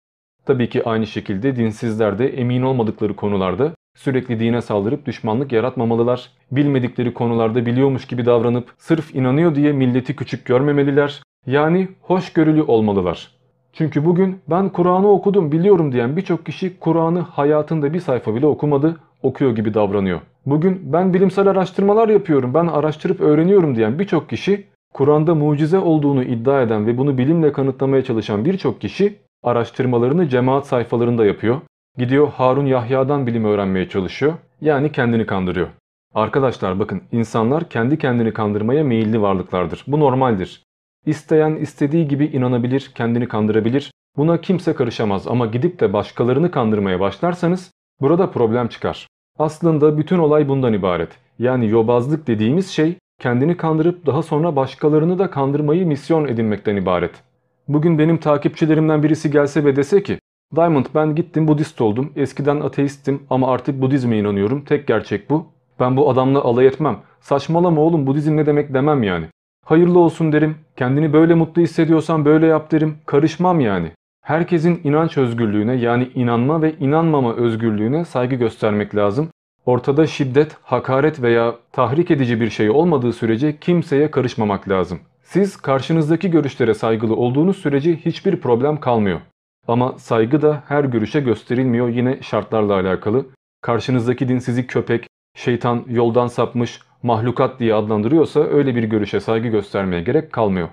Tabii 0.46 0.68
ki 0.68 0.84
aynı 0.84 1.06
şekilde 1.06 1.56
dinsizler 1.56 2.18
de 2.18 2.28
emin 2.28 2.62
olmadıkları 2.62 3.16
konularda 3.16 3.72
Sürekli 3.96 4.40
dine 4.40 4.62
saldırıp 4.62 5.06
düşmanlık 5.06 5.52
yaratmamalılar. 5.52 6.30
Bilmedikleri 6.50 7.14
konularda 7.14 7.66
biliyormuş 7.66 8.06
gibi 8.06 8.26
davranıp 8.26 8.74
sırf 8.78 9.14
inanıyor 9.14 9.54
diye 9.54 9.72
milleti 9.72 10.16
küçük 10.16 10.46
görmemeliler. 10.46 11.22
Yani 11.46 11.88
hoşgörülü 12.02 12.62
olmalılar. 12.62 13.35
Çünkü 13.78 14.04
bugün 14.04 14.40
ben 14.50 14.68
Kur'an'ı 14.68 15.08
okudum 15.08 15.52
biliyorum 15.52 15.92
diyen 15.92 16.16
birçok 16.16 16.46
kişi 16.46 16.78
Kur'an'ı 16.78 17.20
hayatında 17.20 17.92
bir 17.92 18.00
sayfa 18.00 18.34
bile 18.34 18.46
okumadı, 18.46 18.96
okuyor 19.22 19.56
gibi 19.56 19.74
davranıyor. 19.74 20.20
Bugün 20.46 20.92
ben 20.92 21.14
bilimsel 21.14 21.48
araştırmalar 21.48 22.08
yapıyorum, 22.08 22.54
ben 22.54 22.66
araştırıp 22.66 23.20
öğreniyorum 23.20 23.76
diyen 23.76 23.98
birçok 23.98 24.30
kişi 24.30 24.66
Kur'an'da 24.94 25.34
mucize 25.34 25.78
olduğunu 25.78 26.22
iddia 26.24 26.62
eden 26.62 26.86
ve 26.86 26.98
bunu 26.98 27.18
bilimle 27.18 27.52
kanıtlamaya 27.52 28.04
çalışan 28.04 28.44
birçok 28.44 28.80
kişi 28.80 29.16
araştırmalarını 29.42 30.28
cemaat 30.28 30.66
sayfalarında 30.66 31.26
yapıyor. 31.26 31.60
Gidiyor 31.98 32.28
Harun 32.28 32.66
Yahya'dan 32.66 33.26
bilim 33.26 33.44
öğrenmeye 33.44 33.88
çalışıyor. 33.88 34.34
Yani 34.60 34.92
kendini 34.92 35.26
kandırıyor. 35.26 35.68
Arkadaşlar 36.14 36.78
bakın 36.78 37.02
insanlar 37.12 37.68
kendi 37.68 37.98
kendini 37.98 38.32
kandırmaya 38.32 38.84
meyilli 38.84 39.22
varlıklardır. 39.22 39.84
Bu 39.86 40.00
normaldir. 40.00 40.65
İsteyen 41.06 41.56
istediği 41.56 42.08
gibi 42.08 42.26
inanabilir, 42.26 42.90
kendini 42.94 43.28
kandırabilir. 43.28 43.92
Buna 44.16 44.40
kimse 44.40 44.74
karışamaz 44.74 45.26
ama 45.26 45.46
gidip 45.46 45.80
de 45.80 45.92
başkalarını 45.92 46.50
kandırmaya 46.50 47.00
başlarsanız 47.00 47.70
burada 48.00 48.30
problem 48.30 48.68
çıkar. 48.68 49.06
Aslında 49.38 49.98
bütün 49.98 50.18
olay 50.18 50.48
bundan 50.48 50.72
ibaret. 50.72 51.08
Yani 51.38 51.68
yobazlık 51.68 52.26
dediğimiz 52.26 52.68
şey 52.68 52.94
kendini 53.20 53.56
kandırıp 53.56 54.06
daha 54.06 54.22
sonra 54.22 54.56
başkalarını 54.56 55.18
da 55.18 55.30
kandırmayı 55.30 55.86
misyon 55.86 56.28
edinmekten 56.28 56.76
ibaret. 56.76 57.22
Bugün 57.68 57.98
benim 57.98 58.18
takipçilerimden 58.18 59.02
birisi 59.02 59.30
gelse 59.30 59.64
ve 59.64 59.76
dese 59.76 60.02
ki 60.02 60.18
Diamond 60.56 60.86
ben 60.94 61.14
gittim 61.14 61.48
Budist 61.48 61.80
oldum. 61.80 62.12
Eskiden 62.16 62.60
ateisttim 62.60 63.22
ama 63.30 63.48
artık 63.48 63.80
Budizme 63.82 64.18
inanıyorum. 64.18 64.64
Tek 64.64 64.86
gerçek 64.86 65.30
bu. 65.30 65.46
Ben 65.80 65.96
bu 65.96 66.10
adamla 66.10 66.42
alay 66.42 66.66
etmem. 66.66 66.98
Saçmalama 67.20 67.80
oğlum 67.80 68.06
Budizm 68.06 68.36
ne 68.36 68.46
demek 68.46 68.74
demem 68.74 69.02
yani. 69.02 69.26
Hayırlı 69.66 69.98
olsun 69.98 70.32
derim. 70.32 70.56
Kendini 70.76 71.12
böyle 71.12 71.34
mutlu 71.34 71.62
hissediyorsan 71.62 72.24
böyle 72.24 72.46
yap 72.46 72.72
derim. 72.72 72.98
Karışmam 73.06 73.60
yani. 73.60 73.92
Herkesin 74.22 74.80
inanç 74.84 75.18
özgürlüğüne 75.18 75.74
yani 75.74 76.10
inanma 76.14 76.62
ve 76.62 76.74
inanmama 76.80 77.34
özgürlüğüne 77.34 78.04
saygı 78.04 78.36
göstermek 78.36 78.94
lazım. 78.94 79.28
Ortada 79.66 80.06
şiddet, 80.06 80.56
hakaret 80.62 81.22
veya 81.22 81.54
tahrik 81.72 82.10
edici 82.10 82.40
bir 82.40 82.50
şey 82.50 82.70
olmadığı 82.70 83.12
sürece 83.12 83.56
kimseye 83.58 84.10
karışmamak 84.10 84.68
lazım. 84.68 85.00
Siz 85.22 85.56
karşınızdaki 85.56 86.30
görüşlere 86.30 86.74
saygılı 86.74 87.16
olduğunuz 87.16 87.56
sürece 87.56 87.96
hiçbir 87.96 88.40
problem 88.40 88.80
kalmıyor. 88.80 89.20
Ama 89.68 89.98
saygı 89.98 90.42
da 90.42 90.62
her 90.68 90.84
görüşe 90.84 91.20
gösterilmiyor 91.20 91.88
yine 91.88 92.22
şartlarla 92.22 92.74
alakalı. 92.74 93.26
Karşınızdaki 93.62 94.28
din 94.28 94.38
sizi 94.38 94.66
köpek, 94.66 95.06
şeytan, 95.36 95.84
yoldan 95.88 96.26
sapmış, 96.26 96.80
mahlukat 97.06 97.60
diye 97.60 97.74
adlandırıyorsa 97.74 98.40
öyle 98.40 98.76
bir 98.76 98.84
görüşe 98.84 99.20
saygı 99.20 99.48
göstermeye 99.48 100.02
gerek 100.02 100.32
kalmıyor. 100.32 100.68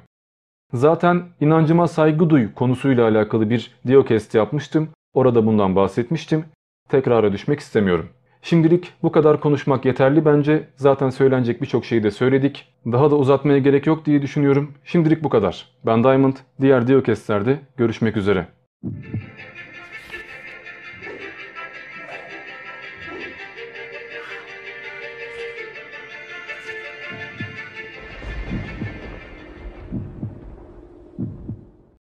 Zaten 0.74 1.24
inancıma 1.42 1.88
saygı 1.88 2.30
duy 2.30 2.54
konusuyla 2.54 3.08
alakalı 3.08 3.50
bir 3.50 3.72
diokest 3.88 4.36
yapmıştım. 4.36 4.90
Orada 5.14 5.46
bundan 5.46 5.76
bahsetmiştim. 5.76 6.46
Tekrara 6.90 7.34
düşmek 7.34 7.60
istemiyorum. 7.60 8.10
Şimdilik 8.42 8.94
bu 9.04 9.12
kadar 9.12 9.40
konuşmak 9.40 9.86
yeterli 9.86 10.26
bence. 10.26 10.68
Zaten 10.76 11.10
söylenecek 11.10 11.62
birçok 11.62 11.86
şeyi 11.86 12.04
de 12.04 12.12
söyledik. 12.12 12.74
Daha 12.86 13.12
da 13.12 13.16
uzatmaya 13.16 13.60
gerek 13.60 13.88
yok 13.88 14.06
diye 14.06 14.22
düşünüyorum. 14.22 14.72
Şimdilik 14.84 15.24
bu 15.24 15.30
kadar. 15.30 15.66
Ben 15.86 16.04
Diamond. 16.04 16.36
Diğer 16.62 16.88
diokestlerde 16.88 17.60
görüşmek 17.78 18.18
üzere. 18.18 18.48